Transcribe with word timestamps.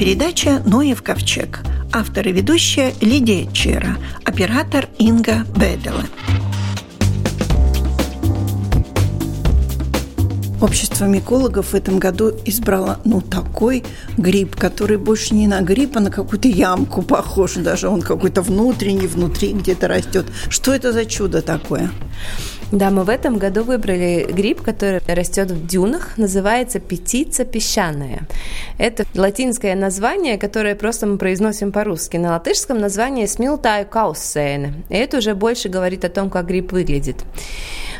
передача 0.00 0.62
«Ноев 0.64 1.02
ковчег». 1.02 1.60
Автор 1.92 2.26
и 2.26 2.32
ведущая 2.32 2.94
Лидия 3.02 3.46
Чера, 3.52 3.98
оператор 4.24 4.88
Инга 4.96 5.44
Бедела. 5.54 6.06
Общество 10.62 11.04
микологов 11.04 11.72
в 11.72 11.74
этом 11.74 11.98
году 11.98 12.32
избрало, 12.46 12.98
ну, 13.04 13.20
такой 13.20 13.84
гриб, 14.16 14.56
который 14.56 14.96
больше 14.96 15.34
не 15.34 15.46
на 15.46 15.60
гриб, 15.60 15.98
а 15.98 16.00
на 16.00 16.10
какую-то 16.10 16.48
ямку 16.48 17.02
похож. 17.02 17.56
Даже 17.56 17.88
он 17.88 18.00
какой-то 18.00 18.40
внутренний, 18.40 19.06
внутри 19.06 19.52
где-то 19.52 19.86
растет. 19.86 20.24
Что 20.48 20.74
это 20.74 20.94
за 20.94 21.04
чудо 21.04 21.42
такое? 21.42 21.90
Да, 22.72 22.90
мы 22.90 23.02
в 23.02 23.08
этом 23.08 23.36
году 23.36 23.64
выбрали 23.64 24.26
гриб, 24.30 24.62
который 24.62 25.02
растет 25.06 25.50
в 25.50 25.66
дюнах, 25.66 26.16
называется 26.16 26.78
петица 26.78 27.44
песчаная. 27.44 28.28
Это 28.80 29.04
латинское 29.14 29.74
название, 29.74 30.38
которое 30.38 30.74
просто 30.74 31.06
мы 31.06 31.18
произносим 31.18 31.70
по-русски. 31.70 32.16
На 32.16 32.30
латышском 32.30 32.78
название 32.78 33.26
смилтаю 33.26 33.86
каусейна. 33.86 34.72
И 34.88 34.94
это 34.94 35.18
уже 35.18 35.34
больше 35.34 35.68
говорит 35.68 36.02
о 36.06 36.08
том, 36.08 36.30
как 36.30 36.46
гриб 36.46 36.72
выглядит. 36.72 37.16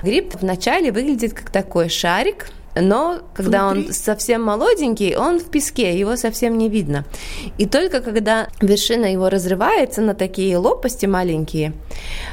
Гриб 0.02 0.32
вначале 0.40 0.90
выглядит 0.90 1.34
как 1.34 1.50
такой 1.50 1.90
шарик, 1.90 2.46
но 2.74 3.20
когда 3.34 3.68
Внутри? 3.68 3.88
он 3.88 3.92
совсем 3.92 4.42
молоденький, 4.42 5.16
он 5.16 5.38
в 5.38 5.50
песке, 5.50 5.98
его 5.98 6.16
совсем 6.16 6.56
не 6.56 6.70
видно. 6.70 7.04
И 7.58 7.66
только 7.66 8.00
когда 8.00 8.48
вершина 8.62 9.04
его 9.04 9.28
разрывается 9.28 10.00
на 10.00 10.14
такие 10.14 10.56
лопасти 10.56 11.04
маленькие, 11.04 11.74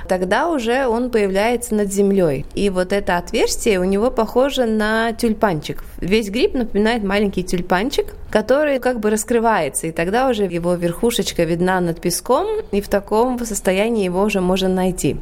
тогда 0.07 0.49
уже 0.49 0.87
он 0.87 1.09
появляется 1.09 1.75
над 1.75 1.91
землей. 1.91 2.45
И 2.55 2.69
вот 2.69 2.93
это 2.93 3.17
отверстие 3.17 3.79
у 3.79 3.83
него 3.83 4.11
похоже 4.11 4.65
на 4.65 5.13
тюльпанчик. 5.13 5.83
Весь 5.99 6.29
гриб 6.29 6.53
напоминает 6.53 7.03
маленький 7.03 7.43
тюльпанчик, 7.43 8.07
который 8.29 8.79
как 8.79 8.99
бы 8.99 9.09
раскрывается, 9.09 9.87
и 9.87 9.91
тогда 9.91 10.29
уже 10.29 10.43
его 10.43 10.75
верхушечка 10.75 11.43
видна 11.43 11.79
над 11.79 12.01
песком, 12.01 12.47
и 12.71 12.81
в 12.81 12.87
таком 12.87 13.43
состоянии 13.45 14.03
его 14.03 14.21
уже 14.21 14.41
можно 14.41 14.67
найти. 14.67 15.17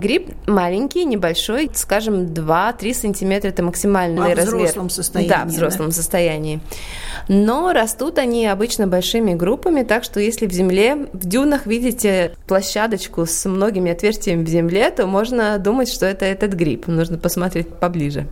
Гриб 0.00 0.30
маленький, 0.46 1.04
небольшой, 1.04 1.70
скажем, 1.74 2.26
2-3 2.26 2.94
сантиметра– 2.94 3.48
это 3.50 3.62
максимальный 3.62 4.32
а 4.32 4.34
размер. 4.34 4.44
в 4.44 4.58
взрослом 4.58 4.90
состоянии. 4.90 5.30
Да, 5.30 5.44
в 5.44 5.48
взрослом 5.48 5.86
да? 5.86 5.92
состоянии. 5.92 6.60
Но 7.28 7.72
растут 7.72 8.18
они 8.18 8.46
обычно 8.46 8.86
большими 8.86 9.34
группами, 9.34 9.82
так 9.82 10.04
что 10.04 10.20
если 10.20 10.46
в 10.46 10.52
земле, 10.52 11.06
в 11.12 11.26
дюнах 11.26 11.66
видите 11.66 12.34
площадочку 12.46 13.24
с 13.26 13.48
многими 13.48 13.65
отверстиями 13.90 14.44
в 14.44 14.48
земле, 14.48 14.90
то 14.90 15.06
можно 15.06 15.58
думать, 15.58 15.88
что 15.88 16.06
это 16.06 16.24
этот 16.24 16.52
гриб. 16.52 16.86
Нужно 16.86 17.18
посмотреть 17.18 17.68
поближе. 17.68 18.26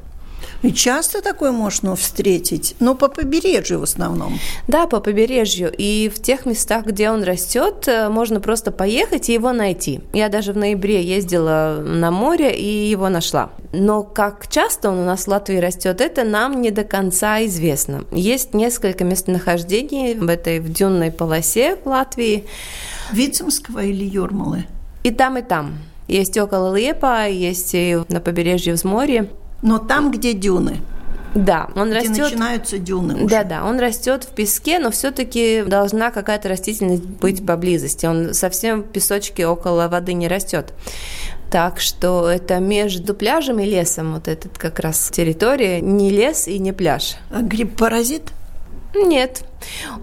И 0.63 0.73
часто 0.73 1.21
такое 1.21 1.53
можно 1.53 1.95
встретить, 1.95 2.75
но 2.81 2.95
по 2.95 3.09
побережью 3.09 3.81
в 3.81 3.83
основном. 3.83 4.39
Да, 4.67 4.87
по 4.87 5.01
побережью. 5.01 5.73
И 5.77 6.11
в 6.15 6.23
тех 6.23 6.47
местах, 6.47 6.87
где 6.87 7.11
он 7.11 7.23
растет, 7.23 7.87
э, 7.87 8.09
можно 8.09 8.41
просто 8.41 8.73
поехать 8.73 9.29
и 9.29 9.35
его 9.35 9.53
найти. 9.53 10.01
Я 10.12 10.29
даже 10.29 10.53
в 10.53 10.57
ноябре 10.57 11.03
ездила 11.03 11.83
на 11.85 12.11
море 12.11 12.57
и 12.57 12.89
его 12.89 13.09
нашла. 13.11 13.51
Но 13.73 14.03
как 14.03 14.49
часто 14.49 14.91
он 14.91 15.01
у 15.01 15.05
нас 15.05 15.25
в 15.25 15.29
Латвии 15.29 15.59
растет, 15.59 16.01
это 16.01 16.25
нам 16.25 16.62
не 16.62 16.71
до 16.71 16.85
конца 16.85 17.45
известно. 17.45 18.05
Есть 18.11 18.55
несколько 18.55 19.05
местонахождений 19.05 20.15
в 20.15 20.29
этой 20.29 20.61
в 20.61 20.73
дюнной 20.73 21.11
полосе 21.11 21.77
в 21.77 21.89
Латвии. 21.89 22.47
Вицемского 23.12 23.81
или 23.81 24.05
Юрмалы? 24.05 24.65
И 25.04 25.12
там, 25.12 25.38
и 25.38 25.42
там. 25.42 25.78
Есть 26.09 26.37
около 26.37 26.76
Лепа, 26.76 27.28
есть 27.28 27.70
и 27.75 27.98
на 28.09 28.20
побережье 28.20 28.75
Взморье 28.75 29.28
но 29.65 29.78
там, 29.78 30.12
где 30.12 30.34
дюны. 30.34 30.82
Да, 31.34 31.69
он 31.75 31.88
где 31.88 32.00
растет. 32.00 32.19
начинаются 32.19 32.78
дюны. 32.78 33.25
Уже. 33.25 33.28
Да, 33.28 33.43
да, 33.43 33.64
он 33.64 33.81
растет 33.81 34.22
в 34.22 34.28
песке, 34.28 34.78
но 34.78 34.93
все-таки 34.93 35.64
должна 35.66 36.12
какая-то 36.12 36.48
растительность 36.48 37.03
быть 37.03 37.44
поблизости. 37.44 38.06
Он 38.06 38.34
совсем 38.34 38.82
в 38.82 38.93
песочке 38.93 39.47
около 39.47 39.88
воды 39.88 40.12
не 40.12 40.28
растет. 40.28 40.75
Так 41.50 41.81
что 41.81 42.28
это 42.28 42.59
между 42.59 43.14
пляжем 43.14 43.59
и 43.59 43.64
лесом, 43.64 44.14
вот 44.14 44.28
этот 44.28 44.59
как 44.59 44.78
раз 44.78 45.09
территория, 45.10 45.81
не 45.81 46.10
лес 46.10 46.47
и 46.47 46.59
не 46.59 46.72
пляж. 46.72 47.16
А 47.31 47.41
гриб-паразит? 47.41 48.32
Нет. 48.94 49.44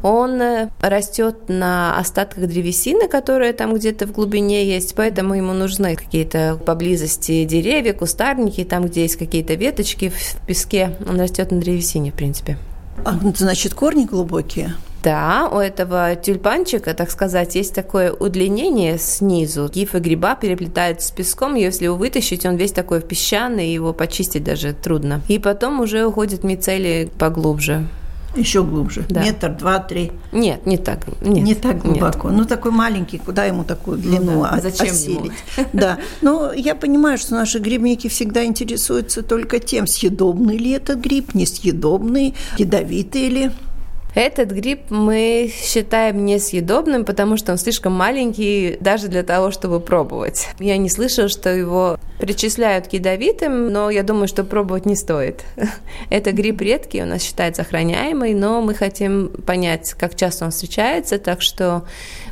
Он 0.04 0.42
э, 0.42 0.70
растет 0.82 1.50
на 1.50 1.98
остатках 1.98 2.48
древесины, 2.48 3.08
которая 3.08 3.54
там 3.54 3.74
где-то 3.74 4.08
в 4.08 4.12
глубине 4.12 4.66
есть, 4.66 4.96
поэтому 4.96 5.36
ему 5.36 5.54
нужны 5.54 5.96
какие-то 5.96 6.60
поблизости 6.66 7.46
деревья, 7.46 7.94
кустарники, 7.94 8.64
там, 8.64 8.86
где 8.86 9.04
есть 9.04 9.16
какие-то 9.16 9.54
веточки 9.54 10.10
в 10.10 10.46
песке. 10.46 10.98
Он 11.08 11.20
растет 11.20 11.52
на 11.52 11.60
древесине, 11.60 12.12
в 12.12 12.16
принципе. 12.16 12.58
А, 13.06 13.18
значит, 13.36 13.74
корни 13.74 14.06
глубокие? 14.06 14.76
Да, 15.04 15.50
у 15.52 15.58
этого 15.58 16.16
тюльпанчика, 16.16 16.94
так 16.94 17.10
сказать, 17.10 17.56
есть 17.56 17.74
такое 17.74 18.12
удлинение 18.14 19.00
снизу. 19.00 19.68
Гифы 19.68 19.98
гриба 19.98 20.36
переплетают 20.36 21.02
с 21.02 21.10
песком, 21.10 21.56
если 21.56 21.86
его 21.86 21.96
вытащить, 21.96 22.46
он 22.46 22.56
весь 22.56 22.72
такой 22.72 23.02
песчаный, 23.02 23.74
его 23.74 23.94
почистить 23.94 24.44
даже 24.44 24.74
трудно. 24.74 25.22
И 25.28 25.40
потом 25.40 25.80
уже 25.80 26.06
уходят 26.06 26.44
мицелии 26.44 27.06
поглубже. 27.18 27.88
Еще 28.36 28.64
глубже. 28.64 29.06
Да. 29.10 29.24
Метр, 29.24 29.50
два, 29.50 29.80
три. 29.80 30.12
Нет, 30.32 30.66
не 30.66 30.78
так. 30.78 31.06
Нет, 31.22 31.44
не 31.44 31.56
так 31.56 31.80
глубоко. 31.80 32.30
Нет. 32.30 32.38
Ну, 32.38 32.46
такой 32.46 32.72
маленький, 32.72 33.18
куда 33.18 33.46
ему 33.46 33.64
такую 33.64 33.98
длину 33.98 34.32
ну, 34.32 34.44
да. 34.44 34.60
Зачем 34.62 34.88
осилить? 34.88 35.34
Ему? 35.58 35.68
Да. 35.74 35.98
Но 36.22 36.54
я 36.54 36.76
понимаю, 36.76 37.18
что 37.18 37.34
наши 37.34 37.60
грибники 37.60 38.08
всегда 38.08 38.46
интересуются 38.46 39.22
только 39.22 39.60
тем, 39.60 39.88
съедобный 39.88 40.58
ли 40.58 40.72
этот 40.72 41.00
гриб, 41.00 41.34
несъедобный, 41.34 42.36
ядовитый 42.58 43.30
ли. 43.30 43.52
Этот 44.14 44.52
гриб 44.52 44.90
мы 44.90 45.52
считаем 45.54 46.26
несъедобным, 46.26 47.06
потому 47.06 47.38
что 47.38 47.54
он 47.54 47.58
слишком 47.58 47.94
маленький 47.94 48.78
даже 48.82 49.08
для 49.08 49.24
того, 49.24 49.52
чтобы 49.52 49.80
пробовать. 49.80 50.50
Я 50.60 50.78
не 50.78 50.90
слышала, 50.90 51.30
что 51.30 51.50
его 51.50 51.98
причисляют 52.20 52.88
к 52.88 52.94
ядовитым, 52.94 53.72
но 53.72 53.90
я 53.90 54.04
думаю, 54.04 54.28
что 54.28 54.44
пробовать 54.44 54.86
не 54.86 54.96
стоит. 54.96 55.44
Это 56.10 56.34
гриб 56.34 56.62
редкий, 56.62 57.02
у 57.02 57.06
нас 57.06 57.22
считается 57.22 57.62
охраняемый, 57.62 58.34
но 58.34 58.62
мы 58.62 58.74
хотим 58.74 59.30
понять, 59.30 59.94
как 59.98 60.16
часто 60.16 60.46
он 60.46 60.52
встречается, 60.52 61.18
так 61.18 61.42
что 61.42 61.86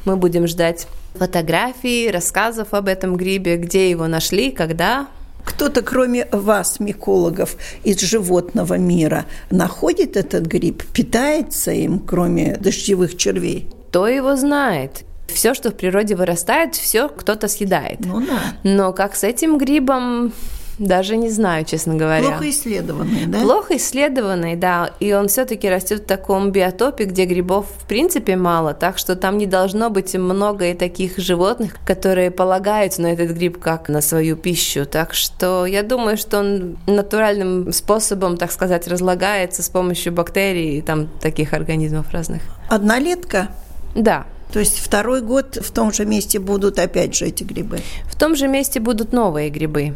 мы 0.04 0.18
будем 0.18 0.48
ждать 0.48 0.88
фотографий, 1.16 2.12
рассказов 2.12 2.74
об 2.74 2.88
этом 2.88 3.16
грибе, 3.16 3.56
где 3.56 3.90
его 3.90 4.08
нашли, 4.08 4.52
когда, 4.52 5.08
кто-то, 5.44 5.82
кроме 5.82 6.28
вас, 6.32 6.80
микологов 6.80 7.56
из 7.84 8.00
животного 8.00 8.78
мира, 8.78 9.26
находит 9.50 10.18
этот 10.18 10.46
гриб, 10.46 10.84
питается 10.94 11.72
им, 11.72 12.00
кроме 12.00 12.58
дождевых 12.58 13.18
червей? 13.18 13.68
Кто 13.90 14.08
его 14.08 14.36
знает? 14.36 15.04
Все, 15.28 15.54
что 15.54 15.70
в 15.70 15.76
природе 15.76 16.16
вырастает, 16.16 16.76
все 16.76 17.08
кто-то 17.08 17.48
съедает. 17.48 18.00
Ну 18.00 18.22
да. 18.22 18.40
Но 18.64 18.94
как 18.94 19.16
с 19.16 19.24
этим 19.24 19.58
грибом, 19.58 20.34
даже 20.80 21.18
не 21.18 21.30
знаю, 21.30 21.66
честно 21.66 21.96
говоря. 21.96 22.30
Плохо 22.30 22.50
исследованный, 22.50 23.26
да? 23.28 23.42
Плохо 23.42 23.78
исследованный, 23.78 24.56
да. 24.56 24.92
И 25.00 25.14
он 25.14 25.28
все-таки 25.28 25.70
растет 25.70 26.02
в 26.02 26.06
таком 26.06 26.52
биотопе, 26.52 27.04
где 27.04 27.26
грибов 27.26 27.68
в 27.80 27.86
принципе 27.86 28.36
мало, 28.38 28.74
так 28.74 28.98
что 28.98 29.16
там 29.16 29.38
не 29.38 29.46
должно 29.46 29.90
быть 29.90 30.16
много 30.16 30.68
и 30.68 30.74
таких 30.74 31.18
животных, 31.18 31.76
которые 31.86 32.32
полагаются 32.32 33.02
на 33.02 33.08
этот 33.08 33.32
гриб 33.32 33.60
как 33.60 33.90
на 33.90 34.02
свою 34.02 34.38
пищу. 34.38 34.86
Так 34.86 35.14
что 35.14 35.66
я 35.66 35.84
думаю, 35.84 36.18
что 36.18 36.40
он 36.40 36.78
натуральным 36.88 37.74
способом, 37.74 38.38
так 38.38 38.52
сказать, 38.52 38.88
разлагается 38.88 39.62
с 39.62 39.70
помощью 39.70 40.14
бактерий 40.14 40.78
и 40.78 40.82
там 40.82 41.08
таких 41.20 41.54
организмов 41.54 42.10
разных. 42.12 42.42
Однолетка? 42.70 43.50
Да. 43.96 44.26
То 44.52 44.60
есть 44.60 44.80
второй 44.80 45.22
год 45.22 45.58
в 45.62 45.72
том 45.72 45.94
же 45.94 46.06
месте 46.06 46.40
будут 46.40 46.80
опять 46.80 47.16
же 47.16 47.28
эти 47.28 47.44
грибы? 47.44 47.80
В 48.06 48.18
том 48.18 48.36
же 48.36 48.48
месте 48.48 48.80
будут 48.80 49.14
новые 49.14 49.50
грибы. 49.50 49.96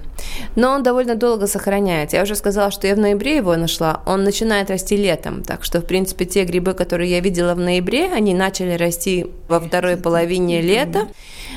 Но 0.55 0.71
он 0.71 0.83
довольно 0.83 1.15
долго 1.15 1.47
сохраняется. 1.47 2.17
Я 2.17 2.23
уже 2.23 2.35
сказала, 2.35 2.69
что 2.69 2.88
я 2.88 2.95
в 2.95 3.00
ноябре 3.00 3.38
его 3.38 3.55
нашла. 3.55 4.01
Он 4.05 4.23
начинает 4.23 4.69
расти 4.69 4.95
летом. 4.95 5.44
Так 5.44 5.63
что, 5.63 5.81
в 5.81 5.85
принципе, 5.85 6.25
те 6.25 6.44
грибы, 6.44 6.73
которые 6.73 7.09
я 7.09 7.19
видела 7.19 7.55
в 7.55 7.59
ноябре, 7.59 8.11
они 8.13 8.33
начали 8.33 8.73
расти 8.73 9.25
во 9.47 9.59
второй 9.59 9.97
половине 9.97 10.61
лета 10.61 11.07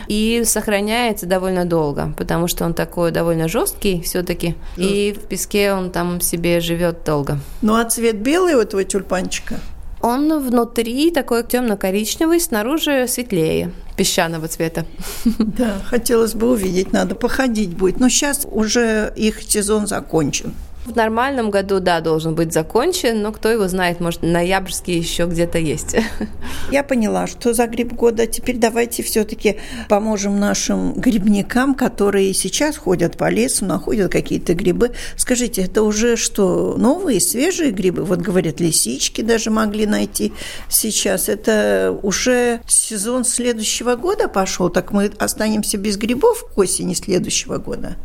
и 0.09 0.43
сохраняется 0.45 1.27
довольно 1.27 1.65
долго, 1.65 2.15
потому 2.17 2.49
что 2.49 2.65
он 2.65 2.75
такой 2.75 3.11
довольно 3.11 3.49
жесткий 3.49 4.01
все-таки, 4.03 4.55
и 4.77 5.17
в 5.17 5.27
песке 5.27 5.73
он 5.73 5.91
там 5.91 6.21
себе 6.21 6.61
живет 6.61 7.05
долго. 7.05 7.39
Ну 7.63 7.75
а 7.75 7.85
цвет 7.85 8.17
белый 8.17 8.55
у 8.55 8.61
этого 8.61 8.85
тюльпанчика? 8.85 9.61
Он 10.07 10.39
внутри 10.39 11.11
такой 11.11 11.43
темно-коричневый, 11.43 12.39
снаружи 12.39 13.07
светлее. 13.09 13.73
песчаного 13.97 14.47
цвета. 14.47 14.87
Да, 15.39 15.81
хотелось 15.85 16.35
бы 16.35 16.53
увидеть, 16.53 16.93
надо 16.93 17.17
походить 17.17 17.71
будет. 17.71 17.99
Но 17.99 18.09
сейчас 18.09 18.47
уже 18.49 19.13
их 19.17 19.43
сезон 19.43 19.89
закончен. 19.89 20.55
В 20.87 20.95
нормальном 20.95 21.51
году, 21.51 21.81
да, 21.81 22.01
должен 22.01 22.37
быть 22.37 22.53
закончен, 22.53 23.21
но 23.21 23.33
кто 23.33 23.51
его 23.51 23.67
знает, 23.67 23.99
может, 23.99 24.23
ноябрьский 24.23 24.97
еще 24.97 25.27
где-то 25.27 25.59
есть. 25.59 25.97
Я 26.71 26.85
поняла, 26.85 27.27
что 27.27 27.53
за 27.55 27.67
гриб 27.67 27.93
года. 27.93 28.29
Теперь 28.29 28.57
давайте 28.57 29.03
все-таки 29.03 29.57
поможем 29.89 30.39
нашим 30.39 30.93
грибникам, 30.93 31.75
которые 31.75 32.33
сейчас 32.35 32.77
ходят 32.77 33.17
по 33.17 33.29
лесу, 33.31 33.65
находят 33.65 34.13
какие-то 34.13 34.55
грибы. 34.55 34.93
Скажите, 35.17 35.63
это 35.63 35.83
уже 35.83 36.17
что, 36.17 36.77
новые, 36.79 37.19
свежие 37.21 37.73
грибы? 37.73 38.05
Вот 38.05 38.21
говорят, 38.21 38.61
лисички 38.61 39.23
даже 39.23 39.51
могли 39.51 39.87
найти 39.87 40.33
сейчас. 40.69 41.29
Это 41.29 41.99
уже 42.05 42.61
сезон 42.69 43.25
следующего 43.25 43.97
года 43.97 44.29
пошел, 44.29 44.69
так 44.69 44.93
мы 44.93 45.11
останемся 45.19 45.79
без 45.79 45.97
грибов 45.97 46.47
к 46.55 46.57
осени 46.57 46.95
следующего 46.95 47.59
года? 47.59 47.97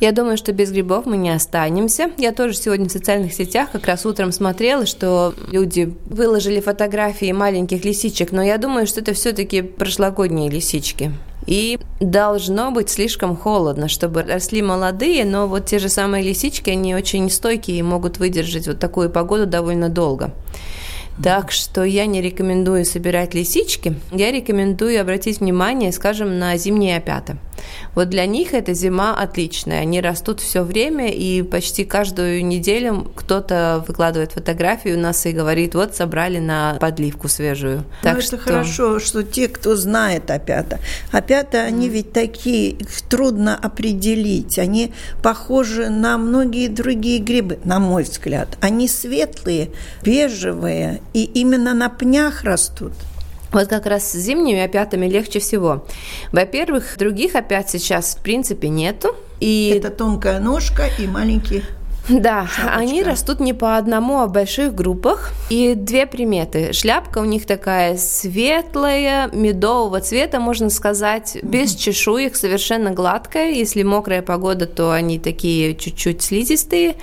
Я 0.00 0.12
думаю, 0.12 0.36
что 0.36 0.52
без 0.52 0.70
грибов 0.72 1.06
мы 1.06 1.16
не 1.16 1.30
останемся. 1.30 2.10
Я 2.18 2.32
тоже 2.32 2.54
сегодня 2.54 2.88
в 2.88 2.92
социальных 2.92 3.32
сетях 3.32 3.70
как 3.70 3.86
раз 3.86 4.04
утром 4.04 4.32
смотрела, 4.32 4.86
что 4.86 5.34
люди 5.50 5.94
выложили 6.06 6.60
фотографии 6.60 7.32
маленьких 7.32 7.84
лисичек, 7.84 8.32
но 8.32 8.42
я 8.42 8.58
думаю, 8.58 8.86
что 8.86 9.00
это 9.00 9.12
все-таки 9.14 9.62
прошлогодние 9.62 10.50
лисички. 10.50 11.12
И 11.46 11.80
должно 12.00 12.70
быть 12.70 12.88
слишком 12.88 13.36
холодно, 13.36 13.88
чтобы 13.88 14.22
росли 14.22 14.62
молодые, 14.62 15.24
но 15.24 15.48
вот 15.48 15.66
те 15.66 15.78
же 15.78 15.88
самые 15.88 16.22
лисички, 16.22 16.70
они 16.70 16.94
очень 16.94 17.28
стойкие 17.30 17.78
и 17.78 17.82
могут 17.82 18.18
выдержать 18.18 18.68
вот 18.68 18.78
такую 18.78 19.10
погоду 19.10 19.46
довольно 19.46 19.88
долго. 19.88 20.32
Так 21.22 21.50
что 21.52 21.82
я 21.84 22.06
не 22.06 22.22
рекомендую 22.22 22.84
собирать 22.84 23.34
лисички. 23.34 23.94
Я 24.12 24.32
рекомендую 24.32 25.00
обратить 25.00 25.40
внимание, 25.40 25.92
скажем, 25.92 26.38
на 26.38 26.56
зимние 26.56 26.96
опята. 26.96 27.38
Вот 27.94 28.08
для 28.08 28.26
них 28.26 28.54
эта 28.54 28.74
зима 28.74 29.14
отличная. 29.14 29.80
Они 29.80 30.00
растут 30.00 30.40
все 30.40 30.62
время, 30.62 31.10
и 31.10 31.42
почти 31.42 31.84
каждую 31.84 32.44
неделю 32.44 33.12
кто-то 33.14 33.84
выкладывает 33.86 34.32
фотографию 34.32 34.96
у 34.96 35.00
нас 35.00 35.26
и 35.26 35.32
говорит, 35.32 35.74
вот 35.74 35.94
собрали 35.94 36.38
на 36.38 36.76
подливку 36.80 37.28
свежую. 37.28 37.78
Ну, 37.78 37.84
так 38.02 38.18
это 38.18 38.26
что... 38.26 38.38
хорошо, 38.38 38.98
что 38.98 39.22
те, 39.22 39.48
кто 39.48 39.76
знает 39.76 40.30
опята. 40.30 40.80
Опята, 41.10 41.62
они 41.62 41.88
ведь 41.88 42.12
такие, 42.12 42.70
их 42.70 43.02
трудно 43.02 43.56
определить. 43.56 44.58
Они 44.58 44.92
похожи 45.22 45.88
на 45.88 46.18
многие 46.18 46.68
другие 46.68 47.18
грибы, 47.18 47.58
на 47.64 47.78
мой 47.78 48.04
взгляд. 48.04 48.56
Они 48.60 48.88
светлые, 48.88 49.70
бежевые, 50.02 51.01
и 51.12 51.24
именно 51.24 51.74
на 51.74 51.88
пнях 51.88 52.44
растут. 52.44 52.92
Вот 53.52 53.68
как 53.68 53.86
раз 53.86 54.10
с 54.10 54.16
зимними 54.16 54.60
опятами 54.60 55.06
легче 55.06 55.38
всего. 55.38 55.86
Во-первых, 56.32 56.96
других 56.98 57.34
опят 57.34 57.68
сейчас 57.68 58.14
в 58.14 58.22
принципе 58.22 58.68
нету. 58.68 59.14
И... 59.40 59.74
Это 59.76 59.90
тонкая 59.90 60.40
ножка 60.40 60.88
и 60.98 61.06
маленькие 61.06 61.64
да, 62.08 62.46
Шапочка. 62.46 62.76
они 62.76 63.02
растут 63.02 63.40
не 63.40 63.52
по 63.52 63.76
одному, 63.76 64.20
а 64.20 64.26
в 64.26 64.32
больших 64.32 64.74
группах. 64.74 65.30
И 65.50 65.74
две 65.74 66.06
приметы. 66.06 66.72
Шляпка 66.72 67.18
у 67.18 67.24
них 67.24 67.46
такая 67.46 67.96
светлая, 67.96 69.28
медового 69.32 70.00
цвета, 70.00 70.40
можно 70.40 70.70
сказать, 70.70 71.38
без 71.42 71.74
чешуек, 71.74 72.36
совершенно 72.36 72.90
гладкая. 72.90 73.52
Если 73.52 73.82
мокрая 73.82 74.22
погода, 74.22 74.66
то 74.66 74.90
они 74.90 75.18
такие 75.18 75.76
чуть-чуть 75.76 76.22
слизистые 76.22 76.96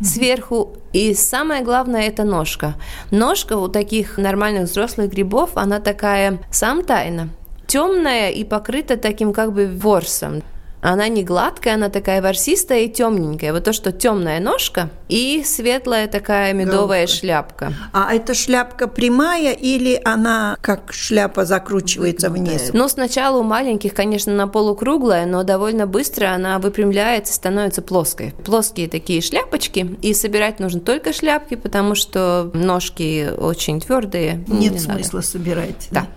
сверху. 0.00 0.76
И 0.92 1.14
самое 1.14 1.62
главное– 1.62 2.02
это 2.08 2.22
ножка. 2.24 2.74
Ножка 3.10 3.56
у 3.56 3.68
таких 3.68 4.18
нормальных 4.18 4.70
взрослых 4.70 5.10
грибов, 5.10 5.50
она 5.54 5.80
такая 5.80 6.38
сам 6.50 6.84
тайна 6.84 7.30
темная 7.66 8.30
и 8.30 8.44
покрыта 8.44 8.96
таким 8.96 9.32
как 9.32 9.52
бы 9.52 9.66
ворсом. 9.66 10.42
Она 10.84 11.08
не 11.08 11.24
гладкая, 11.24 11.74
она 11.74 11.88
такая 11.88 12.20
ворсистая 12.20 12.80
и 12.80 12.88
темненькая. 12.90 13.54
Вот 13.54 13.64
то, 13.64 13.72
что 13.72 13.90
темная 13.90 14.38
ножка 14.38 14.90
и 15.08 15.42
светлая 15.42 16.08
такая 16.08 16.52
медовая 16.52 17.06
Головка. 17.06 17.06
шляпка. 17.06 17.72
А 17.94 18.14
эта 18.14 18.34
шляпка 18.34 18.86
прямая 18.86 19.54
или 19.54 19.98
она 20.04 20.58
как 20.60 20.92
шляпа 20.92 21.46
закручивается 21.46 22.28
вниз? 22.28 22.70
Ну, 22.74 22.86
сначала 22.90 23.38
у 23.38 23.42
маленьких, 23.42 23.94
конечно, 23.94 24.34
она 24.34 24.46
полукруглая, 24.46 25.24
но 25.24 25.42
довольно 25.42 25.86
быстро 25.86 26.34
она 26.34 26.58
выпрямляется, 26.58 27.32
становится 27.32 27.80
плоской. 27.80 28.34
Плоские 28.44 28.86
такие 28.90 29.22
шляпочки, 29.22 29.96
и 30.02 30.12
собирать 30.12 30.60
нужно 30.60 30.80
только 30.80 31.14
шляпки, 31.14 31.54
потому 31.54 31.94
что 31.94 32.50
ножки 32.52 33.30
очень 33.34 33.80
твердые. 33.80 34.44
Нет 34.46 34.74
не 34.74 34.78
смысла 34.78 35.18
надо. 35.18 35.26
собирать. 35.26 35.88
Да. 35.90 36.08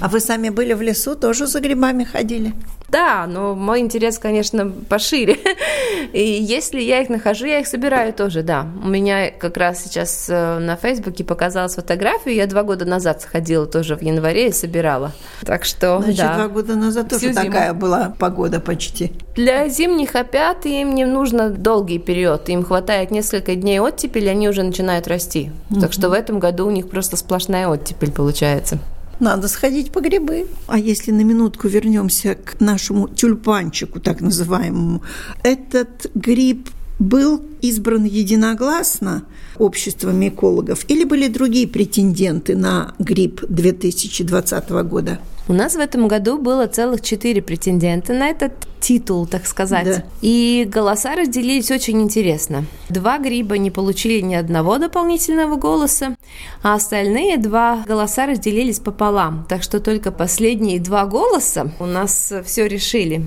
А 0.00 0.08
вы 0.08 0.20
сами 0.20 0.50
были 0.50 0.74
в 0.74 0.82
лесу, 0.82 1.16
тоже 1.16 1.48
за 1.48 1.58
грибами 1.58 2.04
ходили? 2.04 2.54
Да, 2.92 3.26
но 3.26 3.54
мой 3.54 3.80
интерес, 3.80 4.18
конечно, 4.18 4.70
пошире. 4.88 5.38
И 6.12 6.20
если 6.20 6.78
я 6.78 7.00
их 7.00 7.08
нахожу, 7.08 7.46
я 7.46 7.60
их 7.60 7.66
собираю 7.66 8.12
тоже, 8.12 8.42
да. 8.42 8.66
У 8.84 8.88
меня 8.88 9.30
как 9.30 9.56
раз 9.56 9.82
сейчас 9.82 10.26
э, 10.28 10.58
на 10.58 10.76
Фейсбуке 10.76 11.24
показалась 11.24 11.74
фотография, 11.74 12.36
я 12.36 12.46
два 12.46 12.62
года 12.64 12.84
назад 12.84 13.22
сходила 13.22 13.64
тоже 13.64 13.96
в 13.96 14.02
январе 14.02 14.48
и 14.48 14.52
собирала. 14.52 15.12
Так 15.40 15.64
что, 15.64 16.00
Значит, 16.02 16.18
да. 16.18 16.34
два 16.34 16.48
года 16.48 16.74
назад 16.74 17.08
тоже 17.08 17.32
Всю 17.32 17.34
такая 17.34 17.68
зиму. 17.68 17.80
была 17.80 18.14
погода 18.18 18.60
почти. 18.60 19.12
Для 19.34 19.68
зимних 19.68 20.14
опят 20.14 20.66
им 20.66 20.94
не 20.94 21.06
нужно 21.06 21.48
долгий 21.48 21.98
период. 21.98 22.46
Им 22.50 22.62
хватает 22.62 23.10
несколько 23.10 23.54
дней 23.54 23.80
оттепели, 23.80 24.28
они 24.28 24.50
уже 24.50 24.62
начинают 24.62 25.08
расти. 25.08 25.50
Так 25.80 25.94
что 25.94 26.10
в 26.10 26.12
этом 26.12 26.38
году 26.38 26.66
у 26.66 26.70
них 26.70 26.90
просто 26.90 27.16
сплошная 27.16 27.68
оттепель 27.68 28.12
получается. 28.12 28.78
Надо 29.22 29.46
сходить 29.46 29.92
по 29.92 30.00
грибы. 30.00 30.48
А 30.66 30.76
если 30.76 31.12
на 31.12 31.20
минутку 31.20 31.68
вернемся 31.68 32.34
к 32.34 32.60
нашему 32.60 33.06
тюльпанчику, 33.06 34.00
так 34.00 34.20
называемому, 34.20 35.00
этот 35.44 36.10
гриб 36.12 36.68
был 36.98 37.42
избран 37.60 38.04
единогласно 38.04 39.24
обществом 39.58 40.26
экологов 40.26 40.84
или 40.88 41.04
были 41.04 41.28
другие 41.28 41.68
претенденты 41.68 42.56
на 42.56 42.94
гриб 42.98 43.42
2020 43.48 44.70
года? 44.70 45.18
У 45.48 45.52
нас 45.52 45.74
в 45.74 45.78
этом 45.80 46.06
году 46.06 46.38
было 46.38 46.66
целых 46.66 47.02
четыре 47.02 47.42
претендента 47.42 48.12
на 48.12 48.28
этот 48.28 48.52
титул, 48.80 49.26
так 49.26 49.46
сказать. 49.46 49.84
Да. 49.84 50.04
И 50.20 50.68
голоса 50.72 51.16
разделились 51.16 51.70
очень 51.70 52.00
интересно. 52.00 52.64
Два 52.88 53.18
гриба 53.18 53.58
не 53.58 53.70
получили 53.70 54.20
ни 54.20 54.34
одного 54.34 54.78
дополнительного 54.78 55.56
голоса, 55.56 56.16
а 56.62 56.74
остальные 56.74 57.38
два 57.38 57.84
голоса 57.88 58.26
разделились 58.26 58.78
пополам. 58.78 59.44
Так 59.48 59.64
что 59.64 59.80
только 59.80 60.12
последние 60.12 60.78
два 60.78 61.06
голоса 61.06 61.72
у 61.80 61.86
нас 61.86 62.32
все 62.44 62.68
решили. 62.68 63.24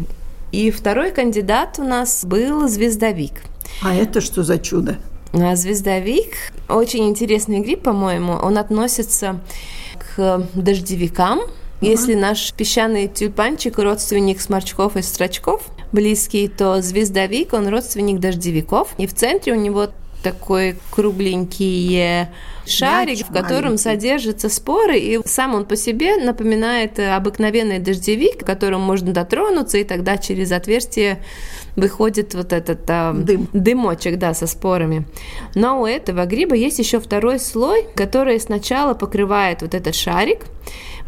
И 0.53 0.71
второй 0.71 1.11
кандидат 1.11 1.79
у 1.79 1.83
нас 1.83 2.23
был 2.23 2.67
«Звездовик». 2.69 3.41
А 3.81 3.93
это 3.93 4.21
что 4.21 4.43
за 4.43 4.57
чудо? 4.57 4.97
А 5.33 5.55
«Звездовик»– 5.55 6.35
очень 6.69 7.09
интересный 7.09 7.59
гриб, 7.59 7.81
по-моему. 7.81 8.33
Он 8.33 8.57
относится 8.57 9.41
к 10.15 10.47
дождевикам– 10.53 11.41
если 11.81 12.15
наш 12.15 12.53
песчаный 12.53 13.07
тюльпанчик 13.07 13.77
родственник 13.77 14.39
сморчков 14.39 14.95
и 14.95 15.01
строчков 15.01 15.61
близкий, 15.91 16.47
то 16.47 16.81
звездовик, 16.81 17.53
он 17.53 17.67
родственник 17.67 18.19
дождевиков. 18.19 18.93
И 18.97 19.07
в 19.07 19.13
центре 19.13 19.53
у 19.53 19.55
него 19.55 19.87
такой 20.23 20.77
кругленький 20.89 22.27
шарик, 22.65 23.27
в 23.27 23.33
котором 23.33 23.77
содержатся 23.77 24.49
споры, 24.49 24.97
и 24.97 25.19
сам 25.25 25.55
он 25.55 25.65
по 25.65 25.75
себе 25.75 26.17
напоминает 26.17 26.99
обыкновенный 26.99 27.79
дождевик, 27.79 28.39
к 28.39 28.45
которому 28.45 28.85
можно 28.85 29.13
дотронуться, 29.13 29.77
и 29.77 29.83
тогда 29.83 30.17
через 30.17 30.51
отверстие 30.51 31.19
выходит 31.75 32.33
вот 32.33 32.53
этот 32.53 32.79
а, 32.89 33.13
Дым. 33.13 33.47
дымочек, 33.53 34.17
да, 34.17 34.33
со 34.33 34.47
спорами. 34.47 35.05
Но 35.55 35.81
у 35.81 35.85
этого 35.85 36.25
гриба 36.25 36.55
есть 36.55 36.79
еще 36.79 36.99
второй 36.99 37.39
слой, 37.39 37.85
который 37.95 38.39
сначала 38.39 38.93
покрывает 38.93 39.61
вот 39.61 39.73
этот 39.73 39.95
шарик, 39.95 40.45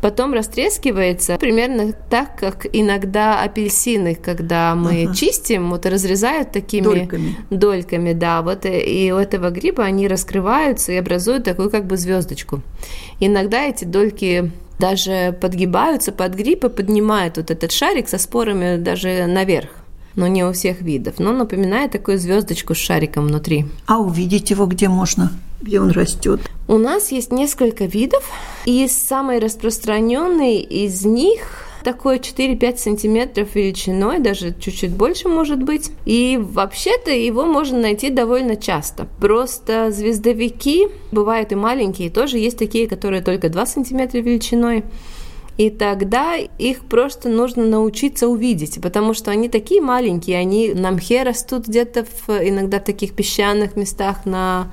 потом 0.01 0.33
растрескивается 0.33 1.37
примерно 1.37 1.93
так, 2.09 2.37
как 2.37 2.65
иногда 2.71 3.41
апельсины, 3.41 4.15
когда 4.15 4.75
мы 4.75 5.03
ага. 5.03 5.15
чистим, 5.15 5.69
вот 5.71 5.85
разрезают 5.85 6.51
такими 6.51 6.83
дольками. 6.83 7.35
дольками, 7.49 8.13
да, 8.13 8.41
вот 8.41 8.65
э, 8.65 8.81
и 8.81 9.11
у 9.11 9.17
этого 9.17 9.49
гриба 9.49 9.83
они 9.83 10.07
раскрываются 10.07 10.91
и 10.91 10.97
образуют 10.97 11.43
такую 11.43 11.69
как 11.69 11.85
бы 11.85 11.97
звездочку. 11.97 12.61
Иногда 13.19 13.63
эти 13.63 13.85
дольки 13.85 14.51
даже 14.79 15.35
подгибаются 15.39 16.11
под 16.11 16.35
гриб 16.35 16.65
и 16.65 16.69
поднимают 16.69 17.37
вот 17.37 17.51
этот 17.51 17.71
шарик 17.71 18.07
со 18.07 18.17
спорами 18.17 18.77
даже 18.77 19.25
наверх 19.25 19.76
но 20.17 20.27
не 20.27 20.43
у 20.43 20.51
всех 20.51 20.81
видов. 20.81 21.19
Но 21.19 21.31
напоминает 21.31 21.91
такую 21.91 22.19
звездочку 22.19 22.75
с 22.75 22.77
шариком 22.77 23.27
внутри. 23.27 23.65
А 23.85 23.99
увидеть 23.99 24.49
его 24.49 24.65
где 24.65 24.89
можно? 24.89 25.31
Где 25.61 25.79
он 25.79 25.91
растет? 25.91 26.41
У 26.67 26.77
нас 26.77 27.11
есть 27.11 27.31
несколько 27.31 27.85
видов, 27.85 28.29
и 28.65 28.87
самый 28.89 29.39
распространенный 29.39 30.57
из 30.57 31.05
них 31.05 31.63
такой 31.83 32.17
4-5 32.17 32.77
сантиметров 32.77 33.55
величиной, 33.55 34.19
даже 34.19 34.53
чуть-чуть 34.59 34.91
больше 34.91 35.29
может 35.29 35.63
быть. 35.63 35.91
И 36.05 36.37
вообще-то 36.37 37.11
его 37.11 37.45
можно 37.45 37.79
найти 37.79 38.09
довольно 38.09 38.57
часто. 38.57 39.07
Просто 39.19 39.91
звездовики 39.91 40.87
бывают 41.11 41.53
и 41.53 41.55
маленькие, 41.55 42.09
тоже 42.09 42.39
есть 42.39 42.57
такие, 42.57 42.87
которые 42.87 43.21
только 43.21 43.49
2 43.49 43.65
сантиметра 43.65 44.17
величиной. 44.17 44.83
И 45.57 45.71
тогда 45.71 46.35
их 46.35 46.85
просто 46.85 47.29
нужно 47.29 47.65
научиться 47.65 48.27
увидеть, 48.27 48.79
потому 48.81 49.13
что 49.13 49.31
они 49.31 49.49
такие 49.49 49.81
маленькие, 49.81 50.37
они 50.37 50.73
на 50.73 50.91
мхе 50.91 51.23
растут 51.23 51.67
где-то 51.67 52.05
в, 52.05 52.29
иногда 52.29 52.79
в 52.79 52.83
таких 52.83 53.13
песчаных 53.13 53.75
местах 53.75 54.25
на 54.25 54.71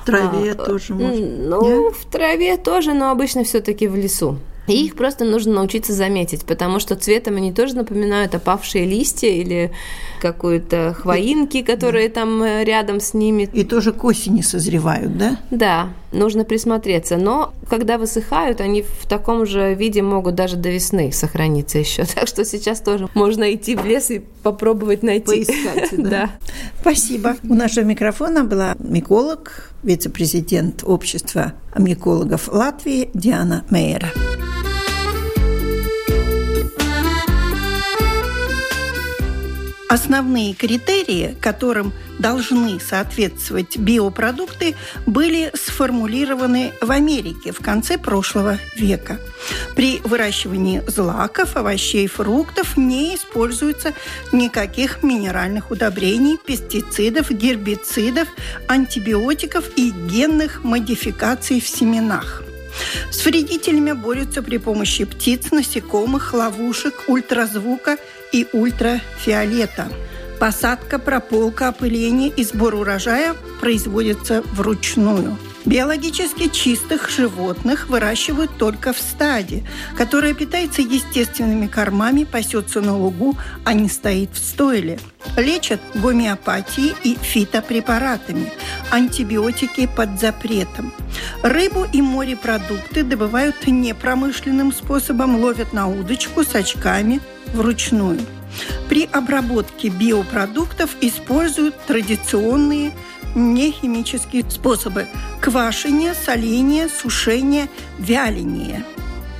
в 0.00 0.04
траве 0.04 0.52
а, 0.52 0.54
тоже 0.54 0.94
можно. 0.94 1.26
Ну, 1.26 1.86
Нет? 1.86 1.94
в 1.96 2.10
траве 2.10 2.56
тоже, 2.56 2.92
но 2.92 3.10
обычно 3.10 3.44
все-таки 3.44 3.86
в 3.88 3.96
лесу. 3.96 4.38
И 4.68 4.84
их 4.84 4.94
просто 4.94 5.24
нужно 5.24 5.54
научиться 5.54 5.92
заметить, 5.92 6.44
потому 6.44 6.78
что 6.78 6.94
цветом 6.94 7.36
они 7.36 7.52
тоже 7.52 7.74
напоминают 7.74 8.34
опавшие 8.34 8.84
листья 8.84 9.28
или 9.28 9.72
какую-то 10.20 10.94
хвоинки, 10.96 11.62
которые 11.62 12.08
да. 12.08 12.14
там 12.14 12.42
э, 12.42 12.64
рядом 12.64 13.00
с 13.00 13.12
ними. 13.12 13.48
И 13.52 13.64
тоже 13.64 13.92
к 13.92 14.04
осени 14.04 14.40
созревают, 14.40 15.18
да? 15.18 15.36
Да, 15.50 15.88
нужно 16.12 16.44
присмотреться. 16.44 17.16
Но 17.16 17.52
когда 17.68 17.98
высыхают, 17.98 18.60
они 18.60 18.82
в 18.82 19.06
таком 19.06 19.46
же 19.46 19.74
виде 19.74 20.02
могут 20.02 20.34
даже 20.34 20.56
до 20.56 20.70
весны 20.70 21.12
сохраниться 21.12 21.78
еще. 21.78 22.04
Так 22.14 22.28
что 22.28 22.44
сейчас 22.44 22.80
тоже 22.80 23.08
можно 23.14 23.52
идти 23.54 23.74
в 23.74 23.84
лес 23.84 24.10
и 24.10 24.20
попробовать 24.42 25.02
найти. 25.02 25.26
Поискать, 25.26 25.88
да. 25.98 26.10
да. 26.10 26.30
Спасибо. 26.80 27.36
У 27.42 27.54
нашего 27.54 27.84
микрофона 27.84 28.44
была 28.44 28.76
миколог, 28.78 29.72
вице-президент 29.82 30.84
общества 30.84 31.54
микологов 31.76 32.48
Латвии 32.48 33.10
Диана 33.14 33.64
Мейера. 33.70 34.08
Основные 39.92 40.54
критерии, 40.54 41.36
которым 41.38 41.92
должны 42.18 42.80
соответствовать 42.80 43.76
биопродукты, 43.76 44.74
были 45.04 45.50
сформулированы 45.52 46.72
в 46.80 46.90
Америке 46.90 47.52
в 47.52 47.58
конце 47.58 47.98
прошлого 47.98 48.58
века. 48.74 49.20
При 49.76 50.00
выращивании 50.02 50.82
злаков, 50.86 51.58
овощей, 51.58 52.06
фруктов 52.06 52.78
не 52.78 53.16
используется 53.16 53.92
никаких 54.32 55.02
минеральных 55.02 55.70
удобрений, 55.70 56.38
пестицидов, 56.38 57.30
гербицидов, 57.30 58.28
антибиотиков 58.68 59.76
и 59.76 59.90
генных 59.90 60.64
модификаций 60.64 61.60
в 61.60 61.68
семенах. 61.68 62.42
С 63.10 63.24
вредителями 63.24 63.92
борются 63.92 64.42
при 64.42 64.58
помощи 64.58 65.04
птиц, 65.04 65.50
насекомых, 65.50 66.34
ловушек, 66.34 66.94
ультразвука 67.08 67.96
и 68.32 68.46
ультрафиолета. 68.52 69.88
Посадка, 70.38 70.98
прополка, 70.98 71.68
опыление 71.68 72.28
и 72.28 72.44
сбор 72.44 72.74
урожая 72.74 73.34
производятся 73.60 74.42
вручную. 74.54 75.38
Биологически 75.64 76.48
чистых 76.48 77.08
животных 77.08 77.88
выращивают 77.88 78.50
только 78.58 78.92
в 78.92 78.98
стаде, 78.98 79.62
которое 79.96 80.34
питается 80.34 80.82
естественными 80.82 81.68
кормами, 81.68 82.24
пасется 82.24 82.80
на 82.80 82.96
лугу, 82.96 83.36
а 83.64 83.72
не 83.72 83.88
стоит 83.88 84.30
в 84.32 84.38
стойле. 84.38 84.98
Лечат 85.36 85.80
гомеопатией 85.94 86.94
и 87.04 87.16
фитопрепаратами. 87.20 88.52
Антибиотики 88.90 89.86
под 89.86 90.20
запретом. 90.20 90.92
Рыбу 91.42 91.86
и 91.92 92.02
морепродукты 92.02 93.04
добывают 93.04 93.66
непромышленным 93.66 94.72
способом, 94.72 95.40
ловят 95.40 95.72
на 95.72 95.86
удочку 95.86 96.44
с 96.44 96.54
очками 96.56 97.20
вручную. 97.54 98.20
При 98.88 99.08
обработке 99.10 99.88
биопродуктов 99.88 100.96
используют 101.00 101.74
традиционные 101.86 102.92
нехимические 103.34 104.44
способы– 104.48 105.06
квашения, 105.40 106.14
соления, 106.14 106.88
сушения, 106.88 107.68
вяления. 107.98 108.84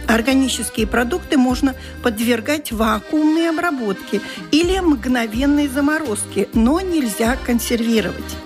Органические 0.09 0.87
продукты 0.87 1.39
можно 1.39 1.75
подвергать 2.03 2.73
вакуумной 2.73 3.51
обработке 3.51 4.21
или 4.51 4.79
мгновенной 4.79 5.69
заморозке, 5.69 6.49
но 6.55 6.81
нельзя 6.81 7.37
консервировать. 7.37 8.37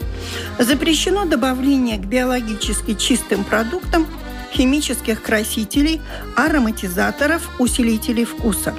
Запрещено 0.59 1.25
добавление 1.25 1.99
к 1.99 2.05
биологически 2.05 2.95
чистым 2.95 3.43
продуктам 3.45 4.07
химических 4.53 5.23
красителей, 5.23 6.01
ароматизаторов, 6.35 7.51
усилителей 7.59 8.25
вкуса. 8.25 8.75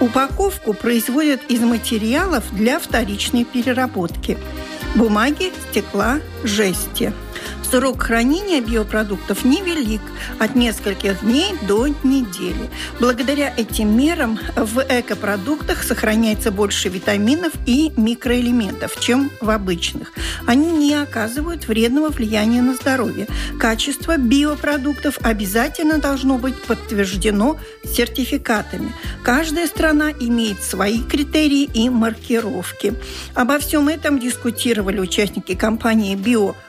Упаковку 0.00 0.74
производят 0.74 1.40
из 1.48 1.60
материалов 1.60 2.44
для 2.52 2.78
вторичной 2.78 3.44
переработки– 3.44 4.38
бумаги, 4.94 5.52
стекла, 5.70 6.20
жести– 6.44 7.12
Срок 7.70 8.02
хранения 8.02 8.60
биопродуктов 8.60 9.44
невелик– 9.44 10.02
от 10.38 10.54
нескольких 10.54 11.20
дней 11.20 11.54
до 11.66 11.88
недели. 11.88 12.70
Благодаря 13.00 13.52
этим 13.56 13.96
мерам 13.96 14.38
в 14.56 14.84
экопродуктах 14.88 15.82
сохраняется 15.82 16.50
больше 16.50 16.88
витаминов 16.88 17.52
и 17.66 17.92
микроэлементов, 17.96 19.00
чем 19.00 19.30
в 19.40 19.50
обычных. 19.50 20.12
Они 20.46 20.70
не 20.70 20.94
оказывают 20.94 21.66
вредного 21.66 22.10
влияния 22.10 22.62
на 22.62 22.74
здоровье. 22.74 23.26
Качество 23.58 24.16
биопродуктов 24.16 25.18
обязательно 25.22 25.98
должно 25.98 26.38
быть 26.38 26.60
подтверждено 26.62 27.56
сертификатами. 27.84 28.92
Каждая 29.22 29.66
страна 29.66 30.10
имеет 30.10 30.62
свои 30.62 31.02
критерии 31.02 31.64
и 31.74 31.88
маркировки. 31.88 32.94
Обо 33.34 33.58
всем 33.58 33.88
этом 33.88 34.18
дискутировали 34.18 35.00
участники 35.00 35.54
компании 35.54 36.14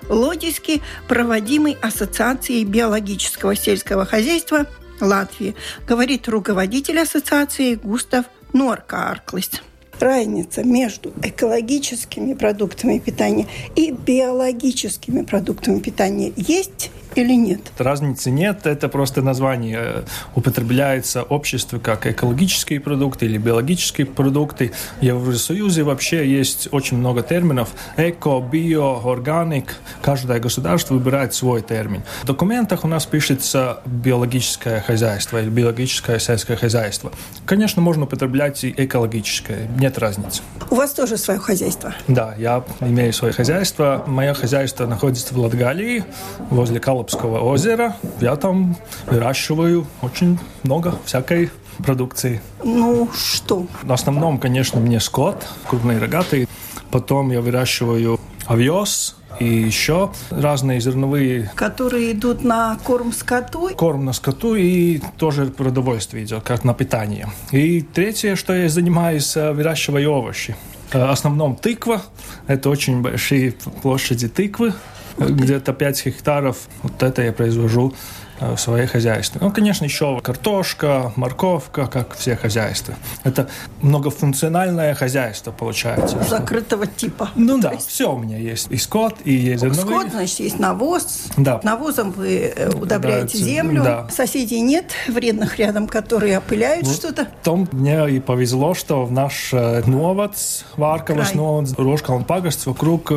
«Биолодиски», 0.09 0.81
проводимой 1.07 1.77
Ассоциацией 1.81 2.63
биологического 2.63 3.55
сельского 3.55 4.05
хозяйства 4.05 4.65
Латвии, 5.01 5.55
говорит 5.87 6.27
руководитель 6.27 6.99
ассоциации 6.99 7.75
Густав 7.75 8.25
Норкарклис 8.53 9.61
разница 9.99 10.63
между 10.63 11.13
экологическими 11.23 12.33
продуктами 12.33 12.99
питания 12.99 13.47
и 13.75 13.91
биологическими 13.91 15.23
продуктами 15.23 15.79
питания 15.79 16.33
есть 16.35 16.91
или 17.15 17.33
нет? 17.33 17.61
Разницы 17.77 18.31
нет, 18.31 18.65
это 18.65 18.89
просто 18.89 19.21
название 19.21 19.79
э, 19.81 20.03
употребляется 20.35 21.23
обществу 21.23 21.79
как 21.79 22.05
экологические 22.07 22.79
продукты 22.79 23.25
или 23.25 23.37
биологические 23.37 24.07
продукты. 24.07 24.71
В 24.99 25.03
Евросоюзе 25.03 25.83
вообще 25.83 26.29
есть 26.29 26.67
очень 26.71 26.97
много 26.97 27.23
терминов. 27.23 27.69
Эко, 27.97 28.39
био, 28.41 28.99
органик. 29.03 29.75
Каждое 30.01 30.39
государство 30.39 30.95
выбирает 30.95 31.33
свой 31.33 31.61
термин. 31.61 32.03
В 32.23 32.25
документах 32.25 32.83
у 32.83 32.87
нас 32.87 33.05
пишется 33.05 33.81
биологическое 33.85 34.81
хозяйство 34.81 35.41
или 35.41 35.49
биологическое 35.49 36.19
сельское 36.19 36.57
хозяйство. 36.57 37.11
Конечно, 37.45 37.81
можно 37.81 38.03
употреблять 38.03 38.63
и 38.63 38.73
экологическое, 38.75 39.69
нет 39.79 39.97
разницы. 39.97 40.41
У 40.69 40.75
вас 40.75 40.93
тоже 40.93 41.17
свое 41.17 41.39
хозяйство? 41.39 41.93
Да, 42.07 42.35
я 42.37 42.63
имею 42.81 43.13
свое 43.13 43.33
хозяйство. 43.33 44.03
Мое 44.07 44.33
хозяйство 44.33 44.85
находится 44.85 45.33
в 45.33 45.37
Латгалии, 45.37 46.03
возле 46.49 46.79
Калаб 46.79 47.04
Калупского 47.05 47.39
озера. 47.39 47.95
Я 48.19 48.35
там 48.35 48.75
выращиваю 49.05 49.85
очень 50.01 50.39
много 50.63 50.95
всякой 51.05 51.51
продукции. 51.77 52.41
Ну, 52.63 53.09
что? 53.13 53.67
В 53.83 53.93
основном, 53.93 54.39
конечно, 54.39 54.79
мне 54.79 54.99
скот, 54.99 55.45
крупный 55.69 55.99
рогатый. 55.99 56.47
Потом 56.89 57.31
я 57.31 57.41
выращиваю 57.41 58.19
овес, 58.47 59.17
и 59.39 59.45
еще 59.45 60.11
разные 60.31 60.79
зерновые. 60.79 61.51
Которые 61.53 62.13
идут 62.13 62.43
на 62.43 62.75
корм 62.83 63.13
скоту? 63.13 63.69
Корм 63.75 64.05
на 64.05 64.13
скоту 64.13 64.55
и 64.55 64.99
тоже 65.17 65.45
продовольствие 65.45 66.23
идет, 66.23 66.43
как 66.43 66.63
на 66.63 66.73
питание. 66.73 67.27
И 67.51 67.81
третье, 67.81 68.35
что 68.35 68.55
я 68.55 68.67
занимаюсь, 68.67 69.37
э, 69.37 69.51
выращиваю 69.51 70.11
овощи. 70.11 70.55
В 70.91 71.11
основном 71.11 71.55
тыква. 71.55 72.01
Это 72.47 72.69
очень 72.69 73.01
большие 73.01 73.51
площади 73.83 74.27
тыквы 74.27 74.73
где-то 75.17 75.73
5 75.73 76.05
гектаров. 76.05 76.67
Вот 76.83 77.01
это 77.03 77.21
я 77.21 77.33
произвожу 77.33 77.93
в 78.39 78.57
своей 78.57 78.87
хозяйстве. 78.87 79.39
Ну, 79.41 79.51
конечно, 79.51 79.85
еще 79.85 80.19
картошка, 80.21 81.13
морковка, 81.15 81.87
как 81.87 82.15
все 82.15 82.35
хозяйства. 82.35 82.95
Это 83.23 83.49
многофункциональное 83.81 84.93
хозяйство 84.93 85.51
получается. 85.51 86.21
Закрытого 86.23 86.87
типа. 86.87 87.29
Ну 87.35 87.59
да, 87.59 87.77
все 87.77 88.13
у 88.13 88.17
меня 88.17 88.37
есть. 88.37 88.67
И 88.71 88.77
скот, 88.77 89.15
и 89.23 89.33
есть 89.33 89.61
зерновые. 89.61 89.99
Скот, 89.99 90.11
значит, 90.11 90.39
есть 90.39 90.59
навоз. 90.59 91.25
Да. 91.37 91.59
Навозом 91.63 92.11
вы 92.11 92.53
э, 92.55 92.69
удобряете 92.69 93.37
землю. 93.37 93.83
Да. 93.83 94.07
Соседей 94.09 94.61
нет 94.61 94.91
вредных 95.07 95.57
рядом, 95.59 95.87
которые 95.87 96.37
опыляют 96.37 96.85
вот 96.87 96.95
что-то. 96.95 97.27
Том 97.43 97.67
мне 97.71 98.09
и 98.09 98.19
повезло, 98.19 98.73
что 98.73 99.05
в 99.05 99.11
наш 99.11 99.53
э, 99.53 99.83
новац, 99.85 100.63
Варковас 100.75 101.33
новац, 101.33 101.73
Рожкалн 101.77 102.23
пагоsts, 102.23 102.65
вокруг 102.65 103.11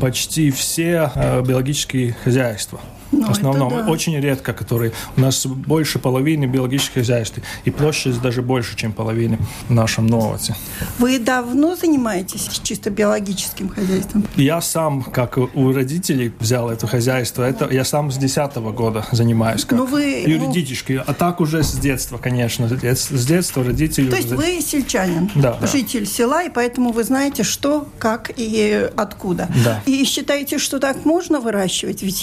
почти 0.00 0.50
все 0.50 1.10
биологические 1.44 2.16
хозяйства. 2.24 2.80
Ну, 3.12 3.26
в 3.26 3.30
основном. 3.30 3.70
Да. 3.70 3.90
Очень 3.90 4.18
редко 4.18 4.52
которые 4.52 4.92
у 5.16 5.20
нас 5.20 5.46
больше 5.46 5.98
половины 5.98 6.44
биологических 6.44 6.94
хозяйств, 6.94 7.38
и 7.64 7.70
площадь 7.70 8.20
даже 8.20 8.42
больше, 8.42 8.76
чем 8.76 8.92
половины 8.92 9.38
в 9.68 9.72
нашем 9.72 10.06
Новоте. 10.06 10.54
Вы 10.98 11.18
давно 11.18 11.76
занимаетесь 11.76 12.48
чисто 12.62 12.90
биологическим 12.90 13.68
хозяйством? 13.68 14.24
Я 14.36 14.60
сам, 14.60 15.02
как 15.02 15.38
у 15.38 15.72
родителей, 15.72 16.32
взял 16.38 16.70
это 16.70 16.86
хозяйство. 16.86 17.42
Это 17.42 17.68
я 17.70 17.84
сам 17.84 18.10
с 18.10 18.16
10 18.16 18.56
года 18.56 19.06
занимаюсь 19.12 19.64
как 19.64 19.78
ну, 19.78 19.86
вы, 19.86 20.24
юридически, 20.26 20.92
ну... 20.92 21.02
а 21.06 21.14
так 21.14 21.40
уже 21.40 21.62
с 21.62 21.72
детства, 21.72 22.18
конечно, 22.18 22.68
с 22.68 23.26
детства 23.26 23.64
родители. 23.64 24.10
То 24.10 24.16
есть 24.16 24.32
вы 24.32 24.60
сельчанин, 24.60 25.30
да, 25.34 25.58
житель 25.62 26.04
да. 26.04 26.10
села, 26.10 26.44
и 26.44 26.50
поэтому 26.50 26.92
вы 26.92 27.04
знаете, 27.04 27.44
что, 27.44 27.88
как 27.98 28.30
и 28.36 28.90
откуда. 28.96 29.48
Да. 29.64 29.82
И 29.86 30.04
считаете, 30.04 30.58
что 30.58 30.78
так 30.78 31.04
можно 31.04 31.40
выращивать? 31.40 32.02
Ведь 32.02 32.16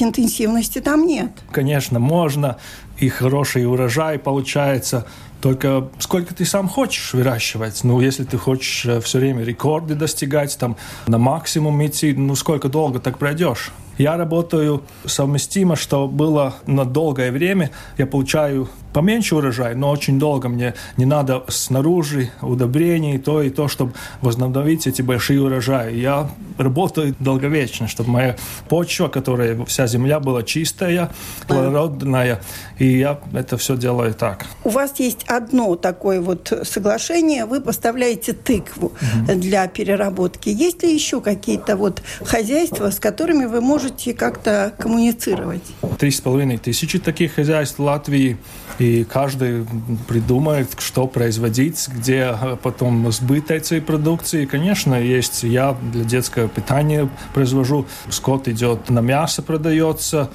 интенсивности 0.77 0.79
там 0.79 1.05
нет. 1.05 1.31
Конечно, 1.51 1.99
можно. 1.99 2.57
И 2.99 3.09
хороший 3.09 3.65
урожай 3.65 4.17
получается. 4.17 5.05
Только 5.41 5.87
сколько 5.99 6.33
ты 6.33 6.45
сам 6.45 6.67
хочешь 6.67 7.13
выращивать? 7.13 7.83
Ну, 7.83 8.01
если 8.01 8.23
ты 8.23 8.37
хочешь 8.37 8.85
э, 8.85 8.99
все 9.01 9.19
время 9.19 9.43
рекорды 9.43 9.93
достигать, 9.93 10.57
там, 10.57 10.75
на 11.07 11.19
максимум 11.19 11.85
идти, 11.85 12.13
ну, 12.13 12.35
сколько 12.35 12.69
долго 12.69 12.99
так 12.99 13.17
пройдешь? 13.19 13.71
Я 13.99 14.17
работаю 14.17 14.83
совместимо, 15.05 15.75
что 15.75 16.07
было 16.07 16.55
на 16.65 16.85
долгое 16.85 17.31
время. 17.31 17.69
Я 17.97 18.07
получаю 18.07 18.67
поменьше 18.97 19.35
урожай, 19.35 19.75
но 19.75 19.91
очень 19.91 20.17
долго 20.17 20.49
мне 20.49 20.73
не 20.97 21.05
надо 21.05 21.43
снаружи 21.49 22.31
удобрений, 22.41 23.19
то 23.19 23.43
и 23.43 23.51
то, 23.51 23.67
чтобы 23.67 23.93
возобновить 24.21 24.87
эти 24.87 25.03
большие 25.03 25.39
урожаи. 25.39 25.95
Я 25.95 26.27
работаю 26.57 27.15
долговечно, 27.19 27.87
чтобы 27.87 28.09
моя 28.09 28.35
почва, 28.69 29.07
которая 29.07 29.63
вся 29.65 29.85
земля 29.85 30.19
была 30.19 30.41
чистая, 30.41 31.11
плодородная, 31.47 32.41
и 32.79 32.97
я 32.97 33.19
это 33.33 33.57
все 33.57 33.77
делаю 33.77 34.15
так. 34.15 34.47
У 34.63 34.69
вас 34.69 34.99
есть 34.99 35.25
одно 35.27 35.75
такое 35.75 36.19
вот 36.19 36.51
соглашение, 36.63 37.45
вы 37.45 37.61
поставляете 37.61 38.33
тыкву 38.33 38.87
угу. 38.87 39.39
для 39.39 39.67
переработки. 39.67 40.49
Есть 40.49 40.81
ли 40.81 40.91
еще 40.91 41.21
какие-то 41.21 41.77
вот 41.77 42.01
хозяйства, 42.23 42.89
с 42.89 42.99
которыми 42.99 43.45
вы 43.45 43.61
можете 43.61 44.15
как-то 44.15 44.73
коммуницировать? 44.79 45.61
Три 45.99 46.09
с 46.09 46.19
половиной 46.19 46.57
тысячи 46.57 46.97
таких 46.97 47.35
хозяйств 47.35 47.77
в 47.77 47.83
Латвии 47.83 48.37
и 48.79 49.03
каждый 49.03 49.65
придумает, 50.07 50.69
что 50.79 51.07
производить, 51.07 51.87
где 51.87 52.35
потом 52.61 53.11
сбыт 53.11 53.51
этой 53.51 53.81
продукции. 53.81 54.45
Конечно, 54.45 54.95
есть 54.95 55.43
я 55.43 55.75
для 55.91 56.03
детского 56.03 56.47
питания 56.47 57.09
произвожу, 57.33 57.85
скот 58.09 58.47
идет 58.47 58.89
на 58.89 58.99
мясо 58.99 59.41
продается, 59.41 60.29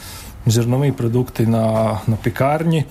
зерновые 0.46 0.92
продукты 0.92 1.46
на, 1.46 2.02
на 2.06 2.16
пекарни. 2.16 2.86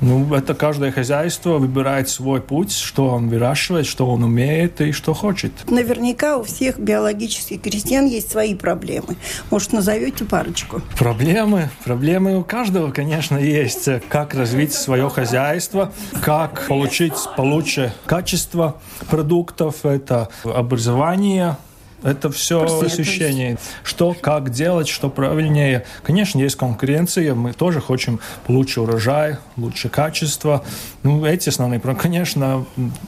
Ну, 0.00 0.34
это 0.34 0.54
каждое 0.54 0.92
хозяйство 0.92 1.58
выбирает 1.58 2.08
свой 2.08 2.40
путь, 2.40 2.72
что 2.72 3.08
он 3.08 3.28
выращивает, 3.28 3.86
что 3.86 4.06
он 4.06 4.24
умеет 4.24 4.80
и 4.80 4.92
что 4.92 5.12
хочет. 5.12 5.52
Наверняка 5.68 6.38
у 6.38 6.42
всех 6.42 6.78
биологических 6.78 7.60
крестьян 7.60 8.06
есть 8.06 8.30
свои 8.30 8.54
проблемы. 8.54 9.16
Может, 9.50 9.72
назовете 9.72 10.24
парочку? 10.24 10.80
Проблемы? 10.98 11.70
Проблемы 11.84 12.38
у 12.38 12.44
каждого, 12.44 12.90
конечно, 12.92 13.36
есть. 13.36 13.88
Как 14.08 14.34
развить 14.34 14.72
свое 14.72 15.08
хозяйство, 15.10 15.92
как 16.22 16.66
получить 16.66 17.14
получше 17.36 17.92
качество 18.06 18.80
продуктов, 19.10 19.84
это 19.84 20.28
образование, 20.44 21.56
это 22.02 22.30
все 22.30 22.64
ощущение. 22.80 23.58
Что, 23.82 24.14
как 24.14 24.50
делать, 24.50 24.88
что 24.88 25.10
правильнее. 25.10 25.84
Конечно, 26.02 26.38
есть 26.38 26.56
конкуренция. 26.56 27.34
Мы 27.34 27.52
тоже 27.52 27.80
хотим 27.80 28.20
лучше 28.48 28.80
урожай, 28.80 29.36
лучше 29.56 29.88
качество. 29.88 30.64
Ну, 31.02 31.24
эти 31.24 31.48
основные. 31.48 31.80
Конечно, 31.80 32.64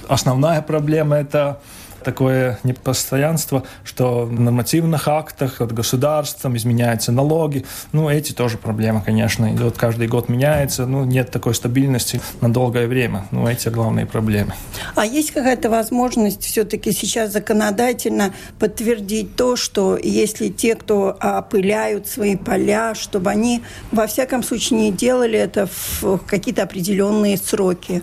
основная 0.09 0.63
проблема– 0.63 1.17
это 1.19 1.61
такое 2.05 2.59
непостоянство, 2.65 3.63
что 3.85 4.25
в 4.27 4.41
нормативных 4.41 5.09
актах 5.09 5.61
от 5.61 5.73
государства 5.73 6.55
изменяются 6.57 7.13
налоги. 7.13 7.65
Ну, 7.93 8.09
эти 8.09 8.33
тоже 8.33 8.59
проблемы, 8.59 9.03
конечно, 9.03 9.53
идет 9.53 9.77
каждый 9.77 10.09
год 10.09 10.29
меняется. 10.29 10.87
Ну, 10.87 11.05
нет 11.05 11.31
такой 11.31 11.55
стабильности 11.55 12.21
на 12.41 12.53
долгое 12.53 12.87
время. 12.87 13.27
Ну, 13.31 13.47
эти 13.47 13.69
главные 13.69 14.07
проблемы. 14.07 14.55
А 14.95 15.07
есть 15.07 15.31
какая-то 15.33 15.71
возможность 15.71 16.45
все-таки 16.45 16.93
сейчас 16.93 17.33
законодательно 17.33 18.35
подтвердить 18.59 19.37
то, 19.37 19.57
что 19.57 19.97
если 19.97 20.49
те, 20.49 20.75
кто 20.75 21.17
опыляют 21.21 22.07
свои 22.09 22.37
поля, 22.37 22.95
чтобы 22.95 23.31
они 23.31 23.63
во 23.91 24.07
всяком 24.07 24.43
случае 24.43 24.81
не 24.81 24.93
делали 24.93 25.39
это 25.39 25.69
в 26.01 26.19
какие-то 26.27 26.63
определенные 26.63 27.37
сроки? 27.37 28.03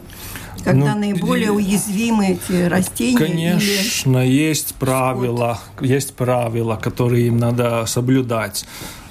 Когда 0.63 0.93
ну, 0.93 0.99
наиболее 0.99 1.51
уязвимы 1.51 2.31
эти 2.31 2.63
растения? 2.67 3.17
Конечно, 3.17 4.25
или... 4.25 4.33
есть 4.33 4.75
правила, 4.75 5.59
есть 5.81 6.15
правила, 6.15 6.75
которые 6.75 7.27
им 7.27 7.37
надо 7.37 7.85
соблюдать. 7.85 8.65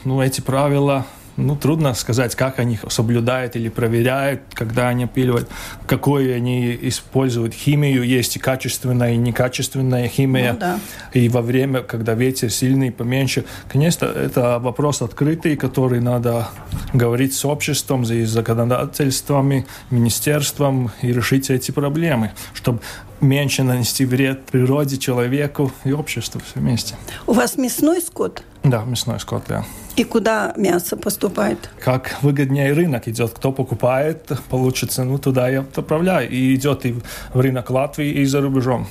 Ну, 0.05 0.21
эти 0.23 0.41
правила 0.41 1.07
ну, 1.38 1.57
трудно 1.57 1.94
сказать, 1.94 2.35
как 2.35 2.59
они 2.59 2.79
соблюдают 2.88 3.55
или 3.57 3.68
проверяют, 3.68 4.40
когда 4.53 4.88
они 4.88 5.05
опиливают, 5.05 5.48
какую 5.87 6.35
они 6.35 6.77
используют 6.83 7.55
химию. 7.55 8.03
Есть 8.03 8.37
и 8.37 8.38
качественная, 8.38 9.12
и 9.12 9.16
некачественная 9.16 10.09
химия. 10.09 10.53
Ну, 10.55 10.59
да. 10.59 10.81
И 11.12 11.29
во 11.29 11.40
время, 11.40 11.83
когда 11.83 12.14
ветер 12.14 12.51
сильный, 12.51 12.90
поменьше. 12.90 13.44
Конечно, 13.70 14.07
это 14.07 14.59
вопрос 14.59 15.01
открытый, 15.01 15.57
который 15.57 16.01
надо 16.01 16.48
говорить 16.92 17.35
с 17.35 17.44
обществом, 17.44 18.05
с 18.05 18.29
законодательствами, 18.29 19.66
министерством 19.90 20.90
и 21.03 21.12
решить 21.12 21.51
эти 21.51 21.70
проблемы, 21.70 22.33
чтобы 22.53 22.81
меньше 23.20 23.62
нанести 23.62 24.05
вред 24.05 24.46
природе, 24.46 24.96
человеку 24.96 25.72
и 25.85 25.92
обществу 25.92 26.40
все 26.40 26.61
вместе. 26.61 26.94
У 27.27 27.33
вас 27.33 27.57
мясной 27.57 28.01
скот? 28.01 28.42
Да, 28.64 28.85
мясной 28.85 29.21
скот, 29.21 29.44
да. 29.49 29.64
И 29.97 30.05
куда 30.05 30.53
мясо 30.57 30.97
поступает? 30.97 31.71
Как 31.81 32.16
выгоднее 32.23 32.73
рынок 32.73 33.09
идет. 33.09 33.33
Кто 33.33 33.53
покупает, 33.53 34.31
получит 34.49 34.92
цену, 34.92 35.18
туда 35.18 35.51
и 35.51 35.57
отправляю. 35.57 36.31
И 36.31 36.55
идет 36.55 36.87
и 36.87 36.94
в 37.35 37.40
рынок 37.40 37.71
Латвии, 37.71 38.11
и 38.11 38.25
за 38.25 38.40
рубежом. 38.40 38.87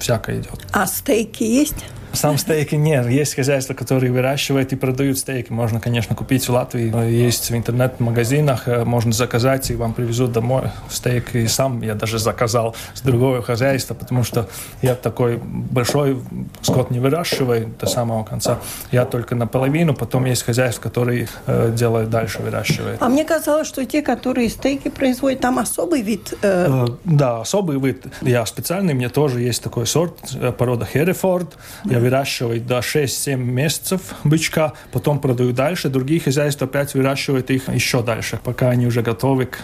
Всякое 0.00 0.40
идет. 0.40 0.66
А 0.72 0.86
стейки 0.86 1.42
есть? 1.42 1.84
Сам 2.16 2.38
стейки 2.38 2.74
нет. 2.76 3.06
Есть 3.10 3.34
хозяйства, 3.34 3.74
которые 3.74 4.10
выращивают 4.10 4.72
и 4.72 4.76
продают 4.76 5.18
стейки. 5.18 5.52
Можно, 5.52 5.80
конечно, 5.80 6.16
купить 6.16 6.48
в 6.48 6.52
Латвии. 6.52 6.90
Есть 7.10 7.50
в 7.50 7.54
интернет-магазинах, 7.54 8.68
э, 8.68 8.84
можно 8.84 9.12
заказать, 9.12 9.70
и 9.70 9.74
вам 9.74 9.92
привезут 9.92 10.32
домой 10.32 10.70
стейк. 10.88 11.34
И 11.34 11.46
сам 11.46 11.82
я 11.82 11.94
даже 11.94 12.18
заказал 12.18 12.74
с 12.94 13.02
другого 13.02 13.42
хозяйства, 13.42 13.92
потому 13.92 14.24
что 14.24 14.48
я 14.80 14.94
такой 14.94 15.36
большой 15.36 16.22
скот 16.62 16.90
не 16.90 17.00
выращиваю 17.00 17.68
до 17.78 17.86
самого 17.86 18.24
конца. 18.24 18.60
Я 18.92 19.04
только 19.04 19.34
наполовину, 19.34 19.94
потом 19.94 20.24
есть 20.24 20.42
хозяйство, 20.42 20.82
которые 20.82 21.28
э, 21.46 21.70
делают 21.76 22.08
дальше, 22.08 22.40
выращивают. 22.40 22.96
А 23.02 23.08
мне 23.10 23.24
казалось, 23.24 23.68
что 23.68 23.84
те, 23.84 24.00
которые 24.00 24.48
стейки 24.48 24.88
производят, 24.88 25.40
там 25.40 25.58
особый 25.58 26.00
вид. 26.00 26.32
Э... 26.40 26.86
Э, 26.86 26.96
да, 27.04 27.40
особый 27.42 27.78
вид. 27.78 28.06
Я 28.22 28.46
специальный, 28.46 28.94
мне 28.94 29.10
тоже 29.10 29.42
есть 29.42 29.62
такой 29.62 29.86
сорт, 29.86 30.14
порода 30.56 30.86
Херефорд. 30.86 31.58
Я 31.84 32.05
выращивают 32.06 32.66
до 32.66 32.78
6-7 32.78 33.36
месяцев 33.36 34.00
бычка, 34.24 34.74
потом 34.92 35.18
продают 35.18 35.56
дальше. 35.56 35.88
Другие 35.88 36.20
хозяйства 36.20 36.66
опять 36.66 36.94
выращивают 36.94 37.50
их 37.50 37.68
еще 37.68 38.02
дальше, 38.02 38.38
пока 38.42 38.70
они 38.70 38.86
уже 38.86 39.02
готовы 39.02 39.46
к, 39.46 39.58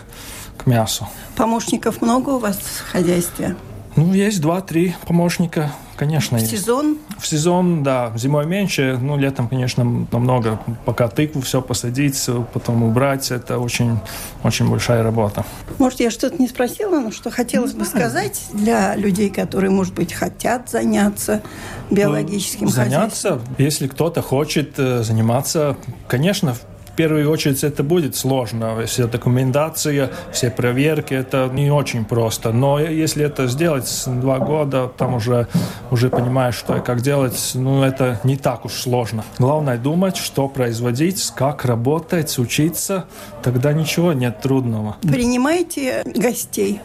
к 0.56 0.66
мясу. 0.66 1.08
Помощников 1.36 2.02
много 2.02 2.30
у 2.30 2.38
вас 2.38 2.58
в 2.58 2.90
хозяйстве? 2.90 3.54
Ну, 3.94 4.14
есть 4.14 4.40
два-три 4.40 4.94
помощника, 5.06 5.70
конечно. 5.96 6.38
В 6.38 6.40
есть. 6.40 6.52
сезон? 6.52 6.98
В 7.18 7.26
сезон, 7.26 7.82
да. 7.82 8.12
Зимой 8.16 8.46
меньше, 8.46 8.98
ну, 9.00 9.18
летом, 9.18 9.48
конечно, 9.48 9.84
намного. 10.10 10.60
Пока 10.86 11.08
тыкву 11.08 11.42
все 11.42 11.60
посадить, 11.60 12.18
потом 12.54 12.82
убрать, 12.82 13.30
это 13.30 13.58
очень, 13.58 13.98
очень 14.42 14.68
большая 14.70 15.02
работа. 15.02 15.44
Может, 15.78 16.00
я 16.00 16.10
что-то 16.10 16.40
не 16.40 16.48
спросила, 16.48 17.00
но 17.00 17.10
что 17.10 17.30
хотелось 17.30 17.74
бы 17.74 17.84
сказать 17.84 18.40
для 18.52 18.96
людей, 18.96 19.28
которые, 19.28 19.70
может 19.70 19.94
быть, 19.94 20.14
хотят 20.14 20.70
заняться 20.70 21.42
биологическим 21.90 22.66
ну, 22.66 22.72
заняться, 22.72 23.28
хозяйством? 23.30 23.56
если 23.58 23.86
кто-то 23.88 24.22
хочет 24.22 24.78
э, 24.78 25.02
заниматься, 25.02 25.76
конечно, 26.08 26.56
в 26.92 26.94
первую 26.94 27.30
очередь 27.30 27.64
это 27.64 27.82
будет 27.82 28.16
сложно. 28.16 28.84
Вся 28.86 29.06
документация, 29.06 30.10
все 30.30 30.50
проверки, 30.50 31.14
это 31.14 31.48
не 31.50 31.70
очень 31.70 32.04
просто. 32.04 32.52
Но 32.52 32.78
если 32.78 33.24
это 33.24 33.46
сделать 33.46 34.04
два 34.06 34.38
года, 34.38 34.90
там 34.98 35.14
уже, 35.14 35.48
уже 35.90 36.10
понимаешь, 36.10 36.54
что 36.54 36.76
и 36.76 36.80
как 36.80 37.00
делать, 37.00 37.52
ну, 37.54 37.82
это 37.82 38.20
не 38.24 38.36
так 38.36 38.66
уж 38.66 38.74
сложно. 38.74 39.24
Главное 39.38 39.78
думать, 39.78 40.18
что 40.18 40.48
производить, 40.48 41.32
как 41.34 41.64
работать, 41.64 42.38
учиться, 42.38 43.06
тогда 43.42 43.72
ничего 43.72 44.12
нет 44.12 44.42
трудного. 44.42 44.96
Принимаете 45.00 46.02
гостей? 46.04 46.80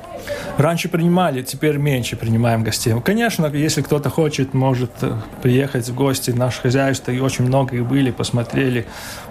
Раньше 0.57 0.89
принимали, 0.89 1.41
теперь 1.43 1.77
меньше 1.77 2.15
принимаем 2.15 2.63
гостей. 2.63 2.93
Конечно, 3.03 3.45
если 3.47 3.81
кто-то 3.81 4.09
хочет, 4.09 4.53
может 4.53 4.91
э, 5.01 5.13
приехать 5.41 5.87
в 5.87 5.95
гости 5.95 6.31
в 6.31 6.35
наше 6.35 6.61
хозяйство, 6.61 7.11
и 7.11 7.19
очень 7.19 7.45
много 7.45 7.75
их 7.75 7.85
были, 7.85 8.11
посмотрели, 8.11 8.85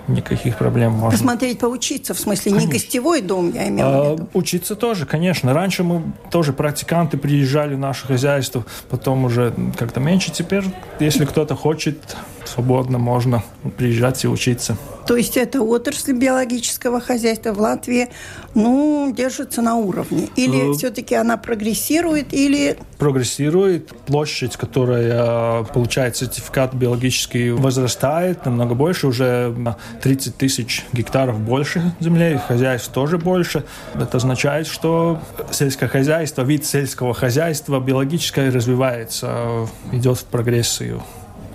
никаких 0.08 0.56
проблем 0.56 0.76
проблем 0.76 0.92
можно. 0.92 1.10
Посмотреть, 1.10 1.58
поучиться, 1.58 2.14
в 2.14 2.18
смысле, 2.18 2.52
конечно. 2.52 2.66
не 2.66 2.72
гостевой 2.72 3.20
дом, 3.22 3.52
я 3.52 3.68
имею 3.68 3.88
в 3.88 4.12
виду. 4.12 4.28
А, 4.32 4.38
учиться 4.38 4.76
тоже, 4.76 5.06
конечно. 5.06 5.54
Раньше 5.54 5.82
мы 5.82 6.02
тоже 6.30 6.52
практиканты 6.52 7.16
приезжали 7.16 7.74
в 7.74 7.78
наше 7.78 8.06
хозяйство, 8.06 8.64
потом 8.90 9.24
уже 9.24 9.54
как-то 9.78 10.00
меньше. 10.00 10.32
Теперь, 10.32 10.64
если 11.00 11.24
кто-то 11.24 11.54
хочет, 11.54 12.16
свободно 12.44 12.98
можно 12.98 13.42
приезжать 13.76 14.24
и 14.24 14.28
учиться. 14.28 14.76
То 15.06 15.16
есть 15.16 15.36
эта 15.36 15.62
отрасль 15.62 16.12
биологического 16.12 17.00
хозяйства 17.00 17.52
в 17.52 17.60
Латвии, 17.60 18.08
ну, 18.54 19.12
держится 19.16 19.62
на 19.62 19.76
уровне? 19.76 20.28
Или 20.36 20.62
ну, 20.62 20.74
все-таки 20.74 21.14
она 21.14 21.36
прогрессирует, 21.36 22.34
или... 22.34 22.76
Прогрессирует. 22.98 23.88
Площадь, 24.06 24.56
которая 24.56 25.62
получает 25.64 26.16
сертификат 26.16 26.74
биологический, 26.74 27.50
возрастает 27.50 28.44
намного 28.44 28.74
больше, 28.74 29.06
уже 29.06 29.54
на 29.56 29.76
30 30.02 30.36
тысяч 30.36 30.84
гектаров 30.92 31.38
больше 31.38 31.94
земли, 32.00 32.40
хозяйств 32.46 32.92
тоже 32.92 33.18
больше. 33.18 33.64
Это 33.94 34.16
означает, 34.16 34.66
что 34.66 35.20
сельское 35.50 35.88
хозяйство, 35.88 36.42
вид 36.42 36.64
сельского 36.64 37.14
хозяйства 37.14 37.78
биологическое 37.78 38.50
развивается, 38.50 39.68
идет 39.92 40.18
в 40.18 40.24
прогрессию. 40.24 41.02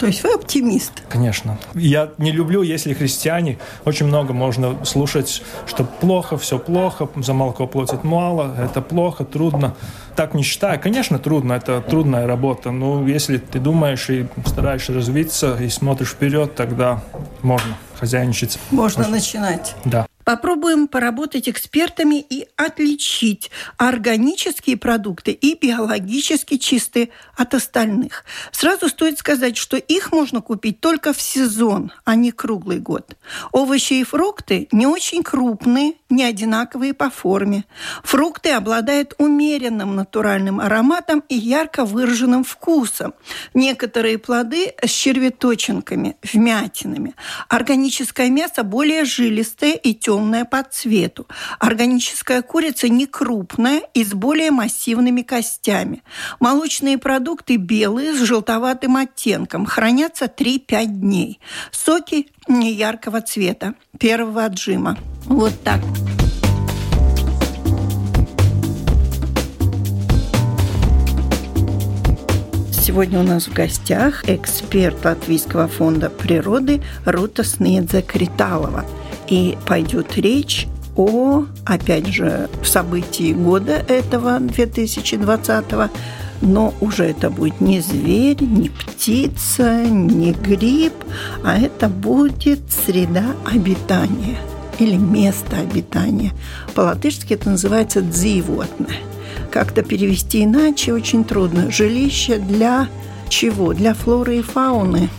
То 0.02 0.08
есть 0.08 0.24
вы 0.24 0.34
оптимист? 0.34 0.94
Конечно. 1.10 1.60
Я 1.76 2.10
не 2.18 2.32
люблю, 2.32 2.64
если 2.64 2.96
христиане, 2.96 3.60
очень 3.86 4.08
много 4.08 4.34
можно 4.34 4.84
слушать, 4.84 5.44
что 5.68 5.84
плохо, 5.84 6.40
все 6.40 6.58
плохо, 6.58 7.08
за 7.18 7.34
молоко 7.34 7.68
платят 7.68 8.04
мало, 8.04 8.56
это 8.58 8.82
плохо, 8.82 9.26
трудно. 9.26 9.76
Так 10.16 10.34
не 10.34 10.42
считаю. 10.42 10.80
Конечно, 10.80 11.20
трудно, 11.20 11.54
это 11.54 11.82
трудная 11.82 12.26
работа, 12.26 12.72
но 12.72 13.08
если 13.08 13.38
ты 13.38 13.60
думаешь 13.60 14.10
и 14.10 14.26
стараешься 14.48 14.92
развиться 14.92 15.56
и 15.62 15.70
смотришь 15.70 16.10
вперед, 16.10 16.56
тогда 16.56 17.04
можно 17.44 17.78
хозяйничать. 18.00 18.58
Можно, 18.72 19.04
можно. 19.04 19.18
начинать. 19.18 19.76
Да. 19.86 20.08
Попробуем 20.24 20.88
поработать 20.88 21.50
экспертами 21.50 22.20
и 22.20 22.48
отличить 22.56 23.52
органические 23.78 24.78
продукты 24.78 25.32
и 25.32 25.58
биологически 25.58 26.58
чистые 26.58 27.10
от 27.36 27.54
остальных. 27.54 28.24
Сразу 28.52 28.90
стоит 28.90 29.20
сказать, 29.20 29.58
что 29.58 29.78
их 29.78 30.12
можно 30.12 30.42
купить 30.42 30.80
только 30.80 31.14
в 31.14 31.22
сезон, 31.22 31.92
а 32.06 32.16
не 32.16 32.32
круглый 32.32 32.80
год. 32.80 33.16
Овощи 33.52 33.94
и 33.94 34.04
фрукты 34.04 34.68
не 34.72 34.88
очень 34.88 35.24
крупные, 35.24 35.94
не 36.12 36.24
одинаковые 36.24 36.94
по 36.94 37.10
форме. 37.10 37.66
Фрукты 38.04 38.52
обладают 38.52 39.16
умеренным 39.18 39.96
натуральным 39.96 40.60
ароматом 40.60 41.24
и 41.30 41.36
ярко 41.36 41.86
выраженным 41.86 42.44
вкусом. 42.44 43.14
Некоторые 43.54 44.18
плоды 44.18 44.74
с 44.84 44.90
червяточинками, 44.90 46.18
вмятинами. 46.22 47.16
Органическое 47.50 48.30
мясо 48.30 48.64
более 48.64 49.06
жилистое 49.06 49.74
и 49.74 49.94
темное 49.94 50.46
по 50.46 50.64
цвету. 50.64 51.28
Органическая 51.60 52.42
курица 52.42 52.90
не 52.90 53.08
крупная 53.08 53.82
и 53.94 54.04
с 54.04 54.14
более 54.14 54.52
массивными 54.52 55.22
костями. 55.22 56.04
Молочные 56.40 56.98
продукты 56.98 57.56
белые 57.56 58.14
с 58.14 58.20
желтоватым 58.22 58.98
оттенком. 58.98 59.66
Хранятся 59.66 60.26
3-5 60.26 60.86
дней. 60.86 61.40
Соки 61.72 62.28
не 62.48 62.74
яркого 62.74 63.22
цвета. 63.22 63.76
Первого 64.00 64.46
отжима. 64.46 64.98
Вот 65.26 65.54
так. 65.64 65.80
Сегодня 72.72 73.20
у 73.20 73.24
нас 73.24 73.48
в 73.48 73.54
гостях 73.54 74.28
эксперт 74.28 75.06
Латвийского 75.06 75.68
фонда 75.68 76.10
природы 76.10 76.82
Рута 77.06 77.44
Снедзе 77.44 78.02
Криталова– 78.02 78.86
и 79.32 79.58
пойдет 79.66 80.18
речь 80.18 80.68
о, 80.96 81.46
опять 81.66 82.08
же, 82.08 82.50
событии 82.64 83.32
года 83.32 83.84
этого, 83.88 84.40
2020 84.40 85.66
но 86.42 86.74
уже 86.82 87.06
это 87.06 87.30
будет 87.30 87.62
не 87.62 87.82
зверь, 87.82 88.42
не 88.42 88.70
птица, 88.70 89.86
не 89.86 90.34
гриб, 90.34 90.94
а 91.44 91.56
это 91.56 91.88
будет 91.88 92.62
среда 92.72 93.36
обитания 93.46 94.40
или 94.80 94.96
место 94.96 95.58
обитания. 95.58 96.32
По-латышски 96.76 97.34
это 97.34 97.50
называется 97.50 98.02
«дзивотное». 98.02 98.98
Как-то 99.52 99.82
перевести 99.84 100.44
иначе 100.44 100.94
очень 100.94 101.24
трудно. 101.24 101.70
Жилище 101.72 102.38
для 102.38 102.88
чего? 103.30 103.74
Для 103.74 103.94
флоры 103.94 104.38
и 104.38 104.42
фауны. 104.42 105.10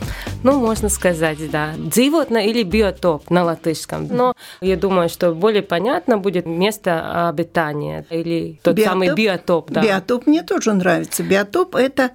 Ну, 0.42 0.58
можно 0.58 0.88
сказать, 0.88 1.38
да. 1.50 1.74
Dzīvotne 1.76 2.44
или 2.46 2.62
биотоп 2.62 3.30
на 3.30 3.44
латышском. 3.44 4.08
Но 4.08 4.34
я 4.60 4.76
думаю, 4.76 5.08
что 5.08 5.32
более 5.32 5.62
понятно 5.62 6.18
будет 6.18 6.46
место 6.46 7.28
обитания 7.28 8.04
или 8.10 8.58
тот 8.62 8.74
биотоп, 8.74 8.92
самый 8.92 9.14
биотоп. 9.14 9.70
Да. 9.70 9.82
Биотоп 9.82 10.26
мне 10.26 10.42
тоже 10.42 10.72
нравится. 10.72 11.22
Биотоп– 11.22 11.74
это 11.76 12.10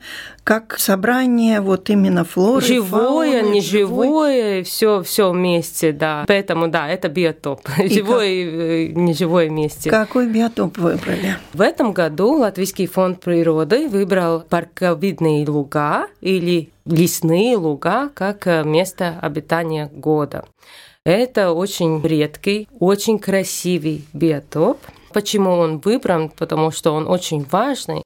как 0.47 0.79
собрание 0.79 1.59
вот 1.59 1.89
именно 1.89 2.23
флоры, 2.23 2.65
Живое, 2.65 3.41
фауны, 3.41 3.49
неживое, 3.49 4.63
все, 4.63 5.03
все 5.03 5.29
вместе, 5.29 5.91
да. 5.91 6.23
Поэтому, 6.25 6.69
да, 6.69 6.87
это 6.87 7.09
биотоп. 7.09 7.67
И 7.77 7.89
Живое 7.89 8.27
и 8.27 8.45
э, 8.45 8.87
неживое 8.93 9.49
вместе. 9.49 9.89
Какой 9.89 10.25
биотоп 10.29 10.77
выбрали? 10.77 11.35
В 11.51 11.59
этом 11.59 11.91
году 11.91 12.37
Латвийский 12.37 12.87
фонд 12.87 13.19
природы 13.19 13.89
выбрал 13.89 14.39
парковидные 14.39 15.45
луга 15.45 16.07
или 16.21 16.69
лесные 16.85 17.57
луга 17.57 18.09
как 18.13 18.47
э, 18.47 18.63
место 18.63 19.19
обитания 19.21 19.91
года. 19.91 20.45
Это 21.03 21.51
очень 21.51 22.01
редкий, 22.01 22.69
очень 22.79 23.19
красивый 23.19 24.05
биотоп. 24.13 24.77
Почему 25.11 25.51
он 25.51 25.79
выбран? 25.79 26.29
Потому 26.29 26.71
что 26.71 26.93
он 26.93 27.05
очень 27.05 27.45
важный 27.51 28.03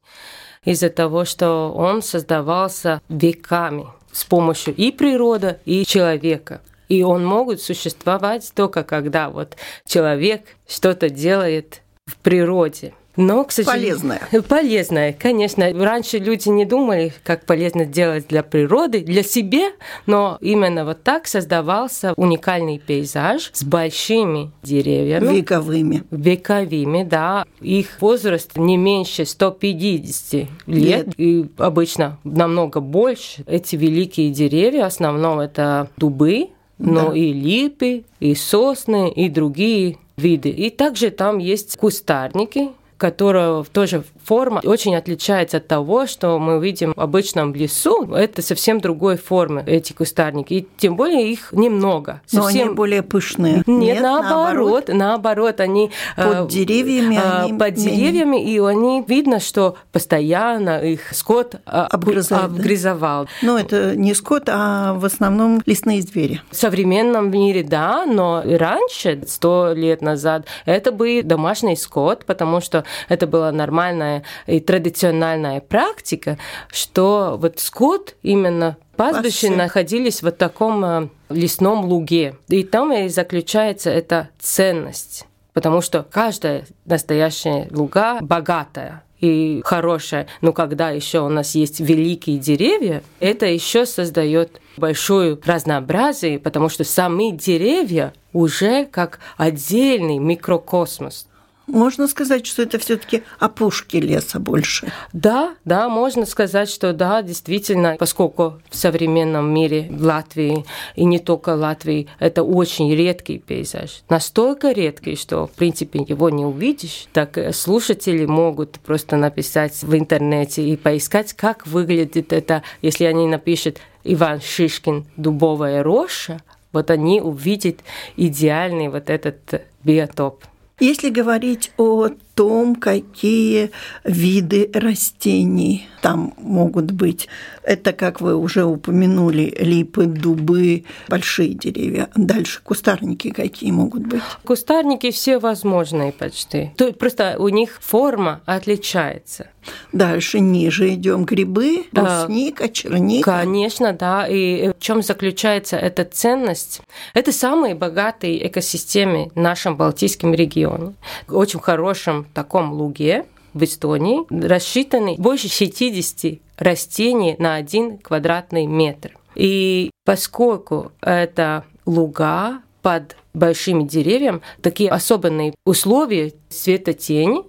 из-за 0.66 0.90
того, 0.90 1.26
что 1.26 1.72
он 1.72 2.02
создавался 2.02 3.02
веками 3.10 3.88
с 4.12 4.24
помощью 4.24 4.76
и 4.76 4.92
природы, 4.92 5.58
и 5.66 5.86
человека. 5.86 6.62
И 6.90 7.04
он 7.04 7.26
могут 7.26 7.62
существовать 7.62 8.52
только 8.54 8.84
когда 8.84 9.30
вот 9.30 9.56
человек 9.88 10.44
что-то 10.68 11.10
делает 11.10 11.82
в 12.06 12.18
природе. 12.18 12.94
Но, 13.22 13.44
к 13.44 13.52
сожалению, 13.52 14.00
полезное. 14.00 14.22
Полезное, 14.50 15.14
конечно. 15.14 15.72
Раньше 15.74 16.18
люди 16.18 16.50
не 16.50 16.66
думали, 16.66 17.14
как 17.24 17.46
полезно 17.46 17.86
делать 17.86 18.28
для 18.28 18.42
природы, 18.42 19.02
для 19.02 19.24
себя, 19.24 19.72
но 20.06 20.38
именно 20.42 20.86
вот 20.86 21.04
так 21.04 21.28
создавался 21.28 22.14
уникальный 22.18 22.80
пейзаж 22.80 23.52
с 23.54 23.64
большими 23.64 24.52
деревьями. 24.64 25.36
Вековыми. 25.36 26.04
Вековыми, 26.10 27.04
да. 27.04 27.46
Их 27.62 28.02
возраст 28.02 28.58
не 28.58 28.78
меньше 28.78 29.26
150 29.26 30.34
лет, 30.34 30.48
лет. 30.68 31.08
и 31.18 31.46
обычно 31.58 32.18
намного 32.24 32.80
больше. 32.80 33.44
Эти 33.46 33.76
великие 33.76 34.32
деревья, 34.32 34.84
в 34.84 34.88
основном 34.88 35.40
это 35.40 35.90
дубы, 35.98 36.50
но 36.80 37.10
да. 37.10 37.16
и 37.16 37.32
липы, 37.32 38.04
и 38.20 38.34
сосны, 38.34 39.12
и 39.12 39.30
другие 39.30 39.98
виды. 40.18 40.50
И 40.50 40.70
также 40.70 41.12
там 41.12 41.38
есть 41.38 41.78
кустарники, 41.78 42.72
которая 43.02 43.64
тоже 43.64 44.04
форма 44.24 44.62
очень 44.64 44.96
отличается 44.96 45.58
от 45.58 45.68
того, 45.68 46.06
что 46.06 46.38
мы 46.38 46.62
видим 46.62 46.94
в 46.96 47.02
обычном 47.02 47.56
лесу. 47.56 48.14
Это 48.14 48.44
совсем 48.44 48.80
другой 48.80 49.18
формы, 49.18 49.64
эти 49.66 49.92
кустарники. 49.92 50.54
И 50.54 50.68
тем 50.78 50.96
более 50.96 51.32
их 51.32 51.52
немного. 51.52 52.22
Но 52.32 52.44
совсем... 52.44 52.68
они 52.68 52.76
более 52.76 53.02
пышные. 53.02 53.64
Нет, 53.66 53.96
Нет 53.96 54.04
наоборот, 54.04 54.90
наоборот, 54.90 54.90
наоборот, 54.90 55.60
они 55.62 55.90
под 56.16 56.46
э, 56.46 56.48
деревьями, 56.50 57.16
э, 57.16 57.42
они 57.42 57.58
под 57.58 57.74
деревьями, 57.74 58.44
и 58.44 58.60
они 58.60 59.04
видно, 59.08 59.40
что 59.40 59.78
постоянно 59.92 60.80
их 60.84 61.12
скот 61.12 61.56
э, 61.56 61.60
Обгрызает, 61.70 62.44
обгрызовал. 62.44 63.24
Да? 63.24 63.30
Но 63.42 63.58
это 63.58 63.96
не 63.96 64.14
скот, 64.14 64.44
а 64.46 64.94
в 64.94 65.06
основном 65.06 65.64
лесные 65.66 66.04
звери. 66.04 66.40
В 66.52 66.56
современном 66.56 67.32
мире, 67.32 67.64
да, 67.64 68.06
но 68.06 68.44
раньше, 68.46 69.24
сто 69.28 69.74
лет 69.74 70.04
назад, 70.04 70.46
это 70.66 70.92
был 70.92 71.24
домашний 71.24 71.76
скот, 71.76 72.26
потому 72.26 72.62
что 72.62 72.86
это 73.10 73.28
была 73.28 73.52
нормальная 73.52 74.24
и 74.48 74.60
традиционная 74.60 75.62
практика, 75.62 76.38
что 76.72 77.38
вот 77.40 77.60
скот 77.60 78.16
именно 78.24 78.78
пастбище 78.96 79.50
находились 79.50 80.20
в 80.20 80.24
вот 80.24 80.38
таком 80.38 80.86
э, 80.86 81.08
лесном 81.30 81.86
луге. 81.86 82.36
И 82.48 82.64
там 82.64 82.94
и 82.94 83.10
заключается 83.10 83.90
эта 83.90 84.30
ценность. 84.40 85.26
Потому 85.54 85.82
что 85.82 86.06
каждая 86.10 86.66
настоящая 86.86 87.68
луга 87.72 88.20
богатая 88.22 89.04
и 89.20 89.62
хорошая. 89.64 90.28
Но 90.42 90.54
когда 90.54 90.90
еще 90.90 91.20
у 91.20 91.30
нас 91.30 91.56
есть 91.56 91.80
великие 91.80 92.38
деревья, 92.38 93.04
это 93.20 93.46
еще 93.46 93.86
создает 93.86 94.62
большое 94.78 95.38
разнообразие, 95.44 96.40
потому 96.40 96.70
что 96.70 96.84
сами 96.84 97.32
деревья 97.32 98.14
уже 98.34 98.86
как 98.86 99.20
отдельный 99.38 100.18
микрокосмос. 100.18 101.28
Можно 101.72 102.08
сказать, 102.08 102.46
что 102.46 102.62
это 102.62 102.78
все-таки 102.80 103.24
опушки 103.40 103.98
леса 103.98 104.40
больше. 104.40 104.92
Да, 105.14 105.56
да, 105.66 105.90
можно 105.90 106.26
сказать, 106.26 106.70
что 106.70 106.94
да, 106.94 107.22
действительно, 107.22 107.96
поскольку 107.98 108.60
в 108.70 108.76
современном 108.76 109.54
мире 109.54 109.88
в 109.90 110.04
Латвии 110.04 110.66
и 110.96 111.06
не 111.06 111.20
только 111.20 111.56
Латвии 111.56 112.08
это 112.20 112.44
очень 112.44 112.94
редкий 112.94 113.40
пейзаж, 113.40 114.04
настолько 114.10 114.72
редкий, 114.72 115.16
что 115.16 115.48
в 115.48 115.52
принципе 115.52 116.00
его 116.08 116.30
не 116.30 116.46
увидишь, 116.46 117.08
так 117.14 117.38
слушатели 117.54 118.26
могут 118.26 118.80
просто 118.80 119.16
написать 119.16 119.82
в 119.82 119.96
интернете 119.96 120.64
и 120.64 120.76
поискать, 120.76 121.34
как 121.34 121.66
выглядит 121.68 122.34
это, 122.34 122.64
если 122.82 123.06
они 123.06 123.28
напишут 123.28 123.80
Иван 124.04 124.42
Шишкин 124.42 125.06
«Дубовая 125.16 125.84
роща», 125.84 126.42
вот 126.72 126.90
они 126.90 127.22
увидят 127.22 127.80
идеальный 128.16 128.88
вот 128.88 129.10
этот 129.10 129.62
биотоп. 129.84 130.46
Если 130.82 131.10
говорить 131.10 131.72
о 131.78 132.10
том, 132.42 132.76
какие 132.76 133.70
виды 134.04 134.68
растений 134.74 135.88
там 136.02 136.34
могут 136.38 136.90
быть, 136.90 137.28
это, 137.64 137.94
как 137.94 138.22
вы 138.22 138.36
уже 138.36 138.66
упомянули, 138.66 139.56
липы, 139.60 140.06
дубы, 140.06 140.86
большие 141.08 141.54
деревья. 141.54 142.10
Дальше 142.16 142.62
кустарники 142.64 143.30
какие 143.30 143.72
могут 143.72 144.08
быть? 144.08 144.24
Кустарники 144.44 145.12
все 145.12 145.38
возможные 145.38 146.12
почти. 146.12 146.72
То 146.76 146.92
просто 146.94 147.36
у 147.38 147.50
них 147.50 147.78
форма 147.80 148.42
отличается. 148.46 149.50
Дальше 149.92 150.40
ниже 150.40 150.96
идем 150.96 151.24
грибы, 151.24 151.86
брусника, 151.92 152.68
черника. 152.68 153.42
Конечно, 153.42 153.94
да. 153.94 154.28
И 154.28 154.70
в 154.70 154.80
чем 154.80 155.04
заключается 155.04 155.78
эта 155.78 156.04
ценность? 156.04 156.82
Это 157.14 157.32
самые 157.32 157.76
богатые 157.76 158.48
экосистемы 158.48 159.30
в 159.36 159.40
нашем 159.40 159.78
Балтийском 159.78 160.34
регионе. 160.34 160.96
Очень 161.30 161.60
хорошем 161.60 162.26
таком 162.34 162.74
луге 162.74 163.26
в 163.54 163.64
Эстонии 163.64 164.26
рассчитаны 164.30 165.16
больше 165.18 165.50
60 165.50 166.40
растений 166.58 167.36
на 167.40 167.56
один 167.56 167.98
квадратный 167.98 168.66
метр. 168.66 169.18
И 169.36 169.92
поскольку 170.06 170.92
это 171.02 171.66
луга 171.86 172.62
под 172.82 173.16
большими 173.34 173.84
деревьями, 173.84 174.42
такие 174.62 174.90
особенные 174.90 175.54
условия 175.66 176.34
светотени, 176.50 177.44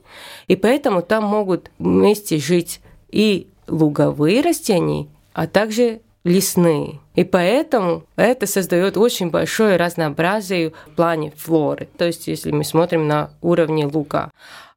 и 0.47 0.57
поэтому 0.57 1.03
там 1.03 1.25
могут 1.25 1.71
вместе 1.79 2.38
жить 2.38 2.81
и 3.11 3.49
луговые 3.66 4.42
растения, 4.42 5.09
а 5.33 5.47
также 5.47 6.01
лесные. 6.25 7.01
И 7.14 7.25
поэтому 7.25 8.05
это 8.16 8.47
создает 8.47 8.97
очень 8.97 9.31
большое 9.31 9.77
разнообразие 9.77 10.71
в 10.71 10.95
плане 10.95 11.33
флоры. 11.37 11.88
То 11.99 12.07
есть, 12.07 12.27
если 12.27 12.53
мы 12.53 12.64
смотрим 12.64 13.09
на 13.09 13.31
уровне 13.42 13.87
лука, 13.87 14.31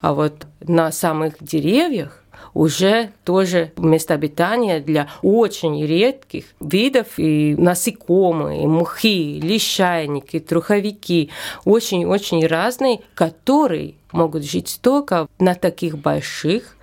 а 0.06 0.14
вот 0.14 0.46
на 0.62 0.92
самых 0.92 1.34
деревьях 1.42 2.22
уже 2.54 3.10
тоже 3.24 3.72
место 3.76 4.14
обитания 4.14 4.80
для 4.80 5.10
очень 5.24 5.84
редких 5.84 6.46
видов 6.60 7.18
и 7.18 7.56
насекомые, 7.56 8.66
и 8.66 8.68
мухи, 8.68 9.40
лишайники, 9.42 10.40
труховики, 10.40 11.32
очень-очень 11.64 12.46
разные, 12.46 13.00
которые 13.16 13.96
могут 14.12 14.44
жить 14.44 14.78
только 14.84 15.26
на 15.40 15.56
таких 15.56 15.98
больших 15.98 16.78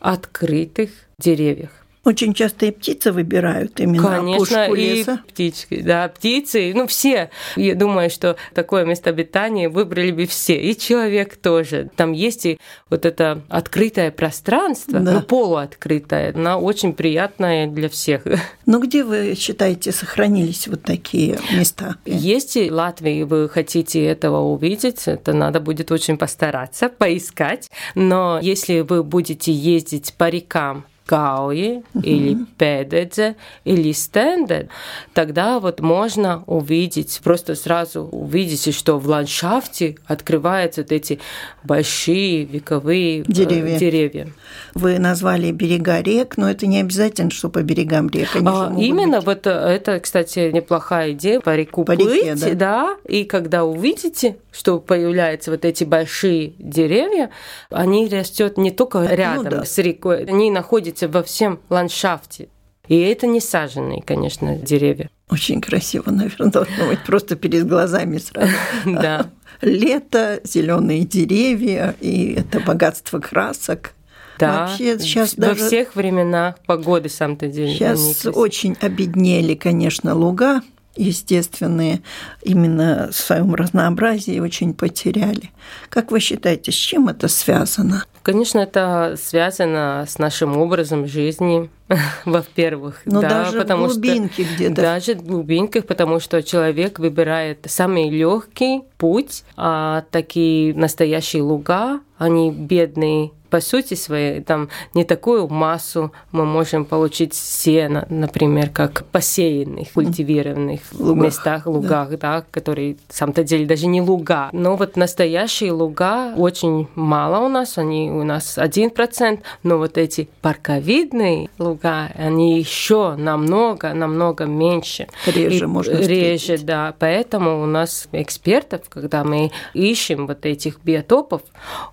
открытых 0.00 0.90
деревьях. 1.20 1.70
Очень 2.04 2.32
часто 2.32 2.66
и 2.66 2.70
птицы 2.70 3.12
выбирают 3.12 3.80
именно 3.80 4.02
Конечно, 4.02 4.64
опушку 4.64 4.74
леса. 4.74 5.22
и 5.26 5.30
птички, 5.30 5.80
да, 5.82 6.08
птицы, 6.08 6.72
ну 6.74 6.86
все. 6.86 7.30
Я 7.56 7.74
думаю, 7.74 8.08
что 8.08 8.36
такое 8.54 8.84
место 8.84 9.10
обитания 9.10 9.68
выбрали 9.68 10.12
бы 10.12 10.26
все, 10.26 10.60
и 10.60 10.76
человек 10.76 11.36
тоже. 11.36 11.90
Там 11.96 12.12
есть 12.12 12.46
и 12.46 12.58
вот 12.88 13.04
это 13.04 13.42
открытое 13.48 14.10
пространство, 14.10 15.00
да. 15.00 15.12
ну 15.12 15.22
полуоткрытое, 15.22 16.32
оно 16.34 16.58
очень 16.60 16.92
приятное 16.92 17.66
для 17.66 17.88
всех. 17.88 18.22
Ну 18.70 18.82
где 18.82 19.02
вы 19.02 19.34
считаете 19.34 19.92
сохранились 19.92 20.68
вот 20.68 20.82
такие 20.82 21.38
места? 21.56 21.96
Если 22.04 22.68
Латвии 22.68 23.22
вы 23.22 23.48
хотите 23.48 24.04
этого 24.04 24.40
увидеть, 24.40 25.08
это 25.08 25.32
надо 25.32 25.58
будет 25.58 25.90
очень 25.90 26.18
постараться, 26.18 26.90
поискать. 26.90 27.70
Но 27.94 28.38
если 28.42 28.80
вы 28.80 29.02
будете 29.02 29.52
ездить 29.52 30.12
по 30.18 30.28
рекам 30.28 30.84
Гауи 31.08 31.82
или 32.02 32.36
Педедзе 32.58 33.36
или 33.64 33.92
Стендер, 33.92 34.68
тогда 35.14 35.58
вот 35.58 35.80
можно 35.80 36.44
увидеть, 36.46 37.20
просто 37.24 37.54
сразу 37.54 38.02
увидите, 38.02 38.72
что 38.72 38.98
в 38.98 39.08
ландшафте 39.08 39.96
открываются 40.06 40.82
вот 40.82 40.92
эти 40.92 41.18
большие 41.64 42.44
вековые 42.44 43.20
э, 43.20 43.24
деревья. 43.26 43.78
деревья. 43.78 44.28
Вы 44.74 44.98
назвали 44.98 45.50
берега 45.50 46.00
рек, 46.00 46.36
но 46.36 46.50
это 46.50 46.66
не 46.66 46.80
обязательно, 46.80 47.30
что 47.30 47.48
по 47.48 47.62
берегам 47.62 48.08
рек. 48.10 48.36
Они 48.36 48.46
а, 48.46 48.72
именно, 48.76 49.18
быть. 49.18 49.26
вот 49.26 49.46
э, 49.46 49.50
это, 49.50 50.00
кстати, 50.00 50.50
неплохая 50.52 51.12
идея, 51.12 51.40
по 51.40 51.56
реку 51.56 51.84
по 51.84 51.94
плыть, 51.94 52.24
реке, 52.24 52.34
да? 52.34 52.54
да, 52.54 52.96
и 53.08 53.24
когда 53.24 53.64
увидите, 53.64 54.36
что 54.58 54.80
появляются 54.80 55.52
вот 55.52 55.64
эти 55.64 55.84
большие 55.84 56.54
деревья, 56.58 57.30
они 57.70 58.08
растут 58.08 58.58
не 58.58 58.72
только 58.72 58.98
ну 58.98 59.14
рядом 59.14 59.44
ну, 59.44 59.50
да. 59.50 59.64
с 59.64 59.78
рекой, 59.78 60.24
они 60.24 60.50
находятся 60.50 61.06
во 61.06 61.22
всем 61.22 61.60
ландшафте. 61.70 62.48
И 62.88 62.98
это 62.98 63.28
не 63.28 63.40
саженные, 63.40 64.02
конечно, 64.02 64.56
деревья. 64.56 65.10
Очень 65.30 65.60
красиво, 65.60 66.10
наверное, 66.10 66.50
должно 66.50 66.86
быть 66.88 67.04
просто 67.04 67.36
перед 67.36 67.68
глазами 67.68 68.18
сразу. 68.18 68.52
Да. 68.84 69.30
Лето, 69.60 70.40
зеленые 70.42 71.04
деревья, 71.04 71.94
и 72.00 72.32
это 72.32 72.58
богатство 72.58 73.20
красок. 73.20 73.92
Да, 74.40 74.66
Вообще, 74.66 74.98
сейчас 74.98 75.36
во 75.36 75.48
даже... 75.48 75.66
всех 75.66 75.94
временах 75.94 76.56
погоды 76.66 77.08
сам-то 77.08 77.46
день. 77.46 77.74
Сейчас 77.74 78.26
очень 78.26 78.76
обеднели, 78.80 79.54
конечно, 79.54 80.14
луга 80.14 80.62
естественные 80.98 82.02
именно 82.42 83.08
в 83.10 83.16
своем 83.16 83.54
разнообразии 83.54 84.40
очень 84.40 84.74
потеряли. 84.74 85.50
Как 85.88 86.10
вы 86.10 86.20
считаете, 86.20 86.72
с 86.72 86.74
чем 86.74 87.08
это 87.08 87.28
связано? 87.28 88.04
Конечно, 88.22 88.58
это 88.58 89.16
связано 89.22 90.04
с 90.08 90.18
нашим 90.18 90.56
образом 90.56 91.06
жизни, 91.06 91.70
во-первых. 92.24 93.00
Но 93.04 93.20
да, 93.20 93.28
даже 93.28 93.58
потому 93.58 93.86
в 93.86 93.92
глубинке 93.94 94.44
где-то. 94.44 94.74
Даже 94.74 95.14
в 95.14 95.24
глубинках, 95.24 95.86
потому 95.86 96.20
что 96.20 96.42
человек 96.42 96.98
выбирает 96.98 97.66
самый 97.66 98.10
легкий 98.10 98.82
путь, 98.98 99.44
а 99.56 100.04
такие 100.10 100.74
настоящие 100.74 101.42
луга, 101.42 102.00
они 102.18 102.50
бедные 102.50 103.30
по 103.50 103.60
сути 103.60 103.94
своей, 103.94 104.40
там 104.40 104.68
не 104.94 105.04
такую 105.04 105.48
массу 105.48 106.12
мы 106.32 106.44
можем 106.44 106.84
получить 106.84 107.34
сена, 107.34 108.06
например, 108.10 108.70
как 108.70 109.04
посеянных, 109.06 109.92
культивированных 109.92 110.80
лугах, 110.92 111.24
местах, 111.24 111.66
лугах, 111.66 112.10
да. 112.10 112.16
да, 112.16 112.44
которые, 112.50 112.96
в 113.08 113.14
самом-то 113.14 113.44
деле, 113.44 113.66
даже 113.66 113.86
не 113.86 114.02
луга. 114.02 114.50
Но 114.52 114.76
вот 114.76 114.96
настоящие 114.96 115.72
луга 115.72 116.34
очень 116.36 116.88
мало 116.94 117.44
у 117.44 117.48
нас, 117.48 117.78
они 117.78 118.10
у 118.10 118.22
нас 118.22 118.58
один 118.58 118.90
процент, 118.90 119.40
но 119.62 119.78
вот 119.78 119.98
эти 119.98 120.28
парковидные 120.42 121.48
луга, 121.58 121.77
они 121.84 122.58
еще 122.58 123.14
намного, 123.16 123.94
намного 123.94 124.44
меньше. 124.44 125.06
Реже, 125.26 125.64
И 125.64 125.66
можно 125.66 125.92
Реже, 125.96 126.36
встретить. 126.38 126.66
да. 126.66 126.94
Поэтому 126.98 127.62
у 127.62 127.66
нас 127.66 128.08
экспертов, 128.12 128.88
когда 128.88 129.24
мы 129.24 129.50
ищем 129.74 130.26
вот 130.26 130.46
этих 130.46 130.80
биотопов, 130.82 131.42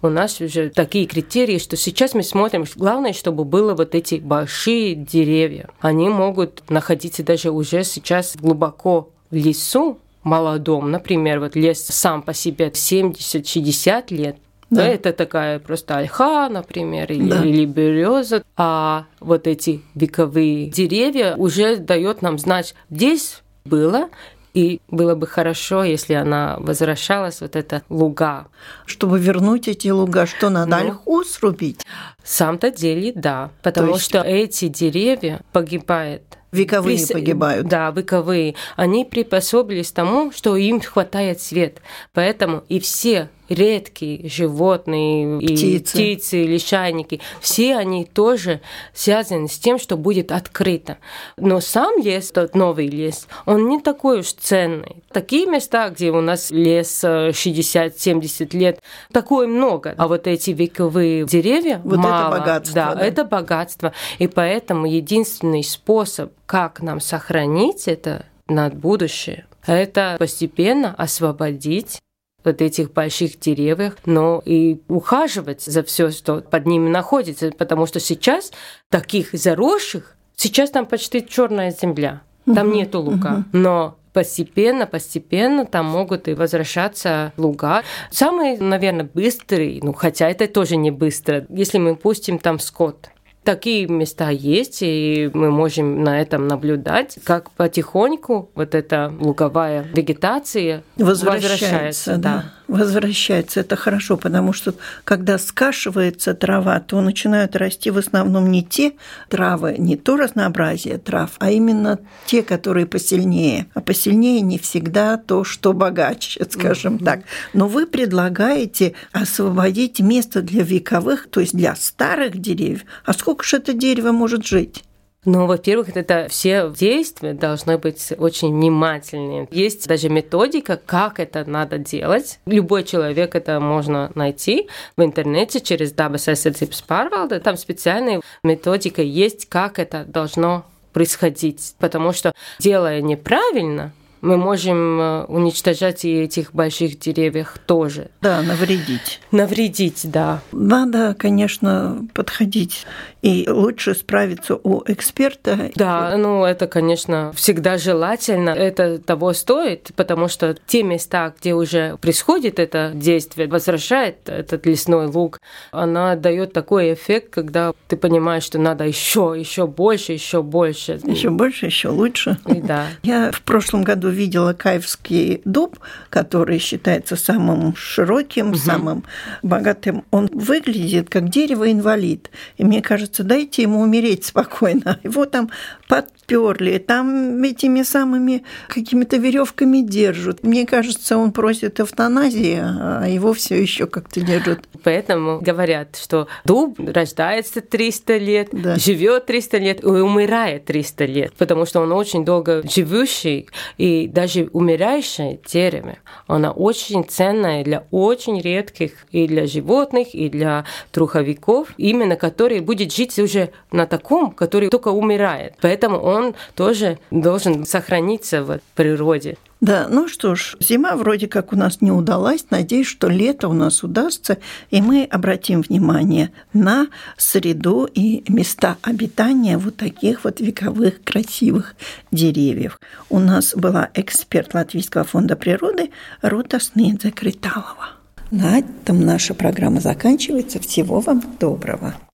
у 0.01 0.07
нас 0.09 0.41
уже 0.41 0.69
такие 0.69 1.05
критерии, 1.05 1.57
что 1.57 1.75
сейчас 1.77 2.13
мы 2.13 2.23
смотрим, 2.23 2.65
главное, 2.75 3.13
чтобы 3.13 3.43
было 3.43 3.73
вот 3.73 3.95
эти 3.95 4.15
большие 4.15 4.95
деревья. 4.95 5.69
Они 5.79 6.09
могут 6.09 6.63
находиться 6.69 7.23
даже 7.23 7.51
уже 7.51 7.83
сейчас 7.83 8.35
глубоко 8.35 9.09
в 9.31 9.35
лесу, 9.35 9.99
молодом. 10.23 10.91
Например, 10.91 11.39
вот 11.39 11.55
лес 11.55 11.85
сам 11.85 12.21
по 12.23 12.33
себе 12.33 12.69
70-60 12.69 14.13
лет, 14.13 14.37
да. 14.75 14.83
да, 14.83 14.87
это 14.89 15.13
такая 15.13 15.59
просто 15.59 15.97
ольха, 15.97 16.49
например, 16.49 17.11
или, 17.11 17.29
да. 17.29 17.43
или 17.43 17.65
береза. 17.65 18.43
А 18.57 19.05
вот 19.19 19.47
эти 19.47 19.81
вековые 19.93 20.67
деревья 20.67 21.35
уже 21.35 21.77
дает 21.77 22.21
нам 22.21 22.37
знать, 22.37 22.75
здесь 22.89 23.41
было 23.65 24.09
и 24.55 24.79
было 24.87 25.15
бы 25.15 25.27
хорошо, 25.27 25.83
если 25.83 26.13
она 26.13 26.55
возвращалась, 26.59 27.41
вот 27.41 27.57
эта 27.57 27.83
луга. 27.89 28.47
Чтобы 28.85 29.19
вернуть 29.19 29.67
эти 29.67 29.89
луга, 29.89 30.25
что 30.25 30.49
надо 30.49 30.77
ну, 30.77 30.85
ольху 30.85 31.23
срубить? 31.25 31.85
Самом-то 32.25 32.71
деле, 32.71 33.13
да. 33.13 33.51
Потому 33.61 33.93
есть... 33.93 34.05
что 34.05 34.21
эти 34.21 34.67
деревья 34.67 35.41
погибают 35.53 36.23
Вековые 36.51 36.97
прис... 36.97 37.09
погибают. 37.09 37.67
Да, 37.67 37.91
вековые. 37.91 38.55
Они 38.75 39.03
приспособились 39.03 39.91
тому, 39.91 40.31
что 40.31 40.55
им 40.55 40.79
хватает 40.79 41.41
свет. 41.41 41.81
Поэтому 42.13 42.63
и 42.69 42.79
все 42.79 43.29
редкие 43.49 44.27
животные, 44.27 45.39
птицы. 45.39 45.65
и 45.65 45.79
птицы, 45.79 46.43
лишайники, 46.43 47.21
все 47.39 47.75
они 47.75 48.05
тоже 48.05 48.61
связаны 48.93 49.47
с 49.47 49.59
тем, 49.59 49.77
что 49.77 49.97
будет 49.97 50.31
открыто. 50.31 50.97
Но 51.37 51.59
сам 51.59 52.01
лес, 52.01 52.31
тот 52.31 52.55
новый 52.55 52.87
лес, 52.87 53.27
он 53.45 53.69
не 53.69 53.79
такой 53.81 54.21
уж 54.21 54.33
ценный. 54.33 55.03
Такие 55.11 55.45
места, 55.45 55.89
где 55.89 56.11
у 56.11 56.21
нас 56.21 56.51
лес 56.51 57.03
60-70 57.03 58.49
э, 58.53 58.57
лет, 58.57 58.79
такое 59.11 59.47
много. 59.47 59.93
А 59.97 60.07
вот 60.07 60.27
эти 60.27 60.51
вековые 60.51 61.25
деревья 61.25 61.81
вот 61.83 61.97
мало. 61.97 62.14
Это 62.21 62.39
богатство. 62.39 62.73
Да, 62.75 62.95
да, 62.95 63.01
это 63.05 63.23
богатство. 63.25 63.93
И 64.19 64.27
поэтому 64.27 64.85
единственный 64.85 65.63
способ, 65.63 66.31
как 66.45 66.81
нам 66.81 66.99
сохранить 66.99 67.87
это 67.87 68.25
на 68.47 68.69
будущее, 68.69 69.45
это 69.65 70.15
постепенно 70.19 70.93
освободить 70.97 72.01
вот 72.43 72.61
этих 72.61 72.93
больших 72.93 73.39
деревьях, 73.39 73.95
но 74.05 74.41
и 74.45 74.79
ухаживать 74.87 75.63
за 75.63 75.83
все, 75.83 76.11
что 76.11 76.41
под 76.41 76.67
ними 76.67 76.89
находится, 76.89 77.51
потому 77.51 77.87
что 77.87 77.99
сейчас 77.99 78.51
таких 78.89 79.33
заросших, 79.33 80.15
сейчас 80.35 80.69
там 80.69 80.85
почти 80.85 81.27
черная 81.27 81.71
земля, 81.71 82.21
там 82.45 82.67
угу, 82.67 82.75
нету 82.75 83.01
лука, 83.01 83.37
угу. 83.39 83.45
но 83.51 83.97
постепенно, 84.15 84.87
постепенно 84.87 85.65
там 85.65 85.87
могут 85.87 86.29
и 86.29 86.33
возвращаться 86.33 87.33
луга. 87.35 87.83
Самый, 88.11 88.57
наверное, 88.57 89.09
быстрый, 89.13 89.81
ну 89.83 89.91
хотя 89.91 90.29
это 90.29 90.47
тоже 90.47 90.77
не 90.77 90.89
быстро, 90.89 91.45
если 91.49 91.79
мы 91.79 91.97
пустим 91.97 92.39
там 92.39 92.59
скот, 92.59 93.09
Такие 93.43 93.85
места 93.87 94.31
есть, 94.31 94.79
и 94.81 95.29
мы 95.35 95.51
можем 95.51 96.03
на 96.03 96.19
этом 96.19 96.47
наблюдать, 96.47 97.19
как 97.23 97.51
потихоньку 97.51 98.49
вот 98.55 98.73
эта 98.73 99.13
луговая 99.19 99.85
вегетация 99.93 100.81
возвращается. 100.97 101.49
возвращается 101.49 102.17
да. 102.17 102.19
да 102.19 102.51
возвращается. 102.67 103.61
Это 103.61 103.75
хорошо, 103.75 104.17
потому 104.17 104.53
что 104.53 104.75
когда 105.03 105.37
скашивается 105.37 106.33
трава, 106.33 106.79
то 106.79 107.01
начинают 107.01 107.55
расти 107.55 107.91
в 107.91 107.97
основном 107.97 108.51
не 108.51 108.63
те 108.63 108.93
травы, 109.29 109.75
не 109.77 109.95
то 109.95 110.17
разнообразие 110.17 110.97
трав, 110.97 111.31
а 111.39 111.51
именно 111.51 111.99
те, 112.25 112.43
которые 112.43 112.85
посильнее. 112.85 113.67
А 113.73 113.81
посильнее 113.81 114.41
не 114.41 114.57
всегда 114.57 115.17
то, 115.17 115.43
что 115.43 115.73
богаче, 115.73 116.45
скажем 116.49 116.99
так. 116.99 117.21
Но 117.53 117.67
вы 117.67 117.85
предлагаете 117.85 118.93
освободить 119.11 119.99
место 119.99 120.41
для 120.41 120.63
вековых, 120.63 121.27
то 121.29 121.39
есть 121.39 121.55
для 121.55 121.75
старых 121.75 122.37
деревьев. 122.39 122.85
А 123.05 123.13
сколько 123.13 123.43
же 123.43 123.57
это 123.57 123.73
дерево 123.73 124.11
может 124.11 124.45
жить? 124.45 124.83
Ну, 125.25 125.47
во-первых, 125.47 125.89
это 125.95 126.27
все 126.29 126.71
действия 126.77 127.33
должны 127.33 127.79
быть 127.79 128.13
очень 128.17 128.53
внимательными. 128.53 129.47
Есть 129.51 129.87
даже 129.87 130.07
методика, 130.09 130.79
как 130.85 131.19
это 131.19 131.43
надо 131.49 131.79
делать. 131.79 132.39
Любой 132.45 132.83
человек 132.83 133.33
это 133.33 133.59
можно 133.59 134.11
найти 134.13 134.69
в 134.95 135.03
интернете 135.03 135.59
через 135.61 135.93
aizsardzības 135.93 136.83
pārvalde. 136.87 137.39
Там 137.39 137.57
специальная 137.57 138.21
методика 138.43 139.01
есть, 139.01 139.49
как 139.49 139.79
это 139.79 140.05
должно 140.05 140.63
происходить. 140.93 141.75
Потому 141.79 142.13
что 142.13 142.31
делая 142.59 143.01
неправильно, 143.01 143.93
мы 144.25 144.37
можем 144.37 144.99
э, 144.99 145.23
уничтожать 145.25 146.03
и 146.03 146.23
этих 146.23 146.53
больших 146.53 146.99
деревьев 146.99 147.55
тоже. 147.65 148.09
Да, 148.21 148.41
навредить. 148.41 149.21
Навредить, 149.31 150.01
да. 150.03 150.41
Надо, 150.51 151.15
конечно, 151.17 152.05
подходить 152.13 152.85
и 153.25 153.49
лучше 153.49 153.95
справиться 153.95 154.55
у 154.55 154.83
эксперта. 154.85 155.71
Да, 155.75 156.15
ну 156.15 156.45
это, 156.45 156.67
конечно, 156.67 157.31
всегда 157.35 157.77
желательно. 157.79 158.51
Это 158.51 158.99
того 158.99 159.33
стоит, 159.33 159.91
потому 159.95 160.27
что 160.27 160.55
те 160.67 160.83
места, 160.83 161.33
где 161.39 161.55
уже 161.55 161.97
происходит 161.97 162.59
это 162.59 162.91
действие, 162.93 163.47
возвращает 163.47 164.29
этот 164.29 164.67
лесной 164.67 165.07
луг, 165.07 165.39
она 165.71 166.15
дает 166.15 166.53
такой 166.53 166.93
эффект, 166.93 167.33
когда 167.33 167.73
ты 167.87 167.97
понимаешь, 167.97 168.43
что 168.43 168.59
надо 168.59 168.85
еще, 168.85 169.35
еще 169.35 169.65
больше, 169.65 170.13
еще 170.13 170.43
больше. 170.43 170.99
Еще 171.03 171.31
больше, 171.31 171.65
еще 171.65 171.89
лучше. 171.89 172.37
И 172.47 172.61
да. 172.61 172.85
Я 173.01 173.31
в 173.31 173.41
прошлом 173.41 173.83
году 173.83 174.09
видела 174.15 174.53
Каевский 174.53 175.41
дуб, 175.45 175.77
который 176.09 176.57
считается 176.57 177.15
самым 177.15 177.75
широким, 177.75 178.49
угу. 178.49 178.57
самым 178.57 179.03
богатым. 179.43 180.03
Он 180.11 180.29
выглядит 180.33 181.09
как 181.09 181.29
дерево-инвалид. 181.29 182.31
И 182.57 182.63
мне 182.63 182.81
кажется, 182.81 183.23
дайте 183.23 183.61
ему 183.61 183.81
умереть 183.81 184.25
спокойно. 184.25 184.99
Его 185.03 185.25
там 185.25 185.51
подперли, 185.87 186.77
там 186.79 187.43
этими 187.43 187.83
самыми 187.83 188.43
какими-то 188.67 189.17
веревками 189.17 189.81
держат. 189.81 190.43
Мне 190.43 190.65
кажется, 190.65 191.17
он 191.17 191.31
просит 191.31 191.79
эвтаназии, 191.79 192.59
а 192.61 193.05
его 193.05 193.33
все 193.33 193.61
еще 193.61 193.85
как-то 193.85 194.21
держат. 194.21 194.67
Поэтому 194.83 195.39
говорят, 195.39 195.95
что 195.95 196.27
дуб 196.45 196.79
рождается 196.79 197.61
300 197.61 198.17
лет, 198.17 198.49
да. 198.51 198.75
живет 198.77 199.25
300 199.25 199.57
лет 199.57 199.83
и 199.83 199.87
умирает 199.87 200.65
300 200.65 201.05
лет, 201.05 201.33
потому 201.37 201.65
что 201.65 201.81
он 201.81 201.91
очень 201.91 202.25
долго 202.25 202.63
живущий, 202.67 203.47
и 203.77 203.94
даже 204.07 204.49
умирающее 204.53 205.39
дерево, 205.45 205.95
оно 206.27 206.51
очень 206.51 207.03
ценное 207.03 207.63
для 207.63 207.85
очень 207.91 208.41
редких 208.41 208.91
и 209.11 209.27
для 209.27 209.47
животных, 209.47 210.13
и 210.13 210.29
для 210.29 210.65
труховиков, 210.91 211.69
именно 211.77 212.15
которые 212.15 212.61
будет 212.61 212.93
жить 212.93 213.17
уже 213.19 213.51
на 213.71 213.85
таком, 213.85 214.31
который 214.31 214.69
только 214.69 214.89
умирает. 214.89 215.53
Поэтому 215.61 215.97
он 215.99 216.35
тоже 216.55 216.97
должен 217.11 217.65
сохраниться 217.65 218.43
в 218.43 218.59
природе. 218.75 219.37
Да, 219.65 219.87
ну 219.89 220.07
что 220.07 220.35
ж, 220.35 220.55
зима 220.59 220.95
вроде 220.95 221.27
как 221.27 221.51
у 221.51 221.55
нас 221.55 221.81
не 221.81 221.89
удалась. 221.91 222.45
Надеюсь, 222.51 222.85
что 222.85 223.07
лето 223.07 223.47
у 223.47 223.53
нас 223.53 223.81
удастся, 223.81 224.37
и 224.69 224.79
мы 224.79 225.05
обратим 225.05 225.63
внимание 225.63 226.29
на 226.53 226.85
среду 227.17 227.89
и 227.91 228.23
места 228.31 228.77
обитания 228.83 229.57
вот 229.57 229.77
таких 229.77 230.23
вот 230.23 230.39
вековых 230.39 231.03
красивых 231.03 231.75
деревьев. 232.11 232.79
У 233.09 233.17
нас 233.17 233.55
была 233.55 233.89
эксперт 233.95 234.53
Латвийского 234.53 235.03
фонда 235.03 235.35
природы 235.35 235.89
Рута 236.21 236.59
Снедзе 236.59 237.09
Криталова. 237.09 237.89
На 238.29 238.59
этом 238.59 239.03
наша 239.03 239.33
программа 239.33 239.81
заканчивается. 239.81 240.59
Всего 240.59 240.99
вам 240.99 241.23
доброго. 241.39 241.95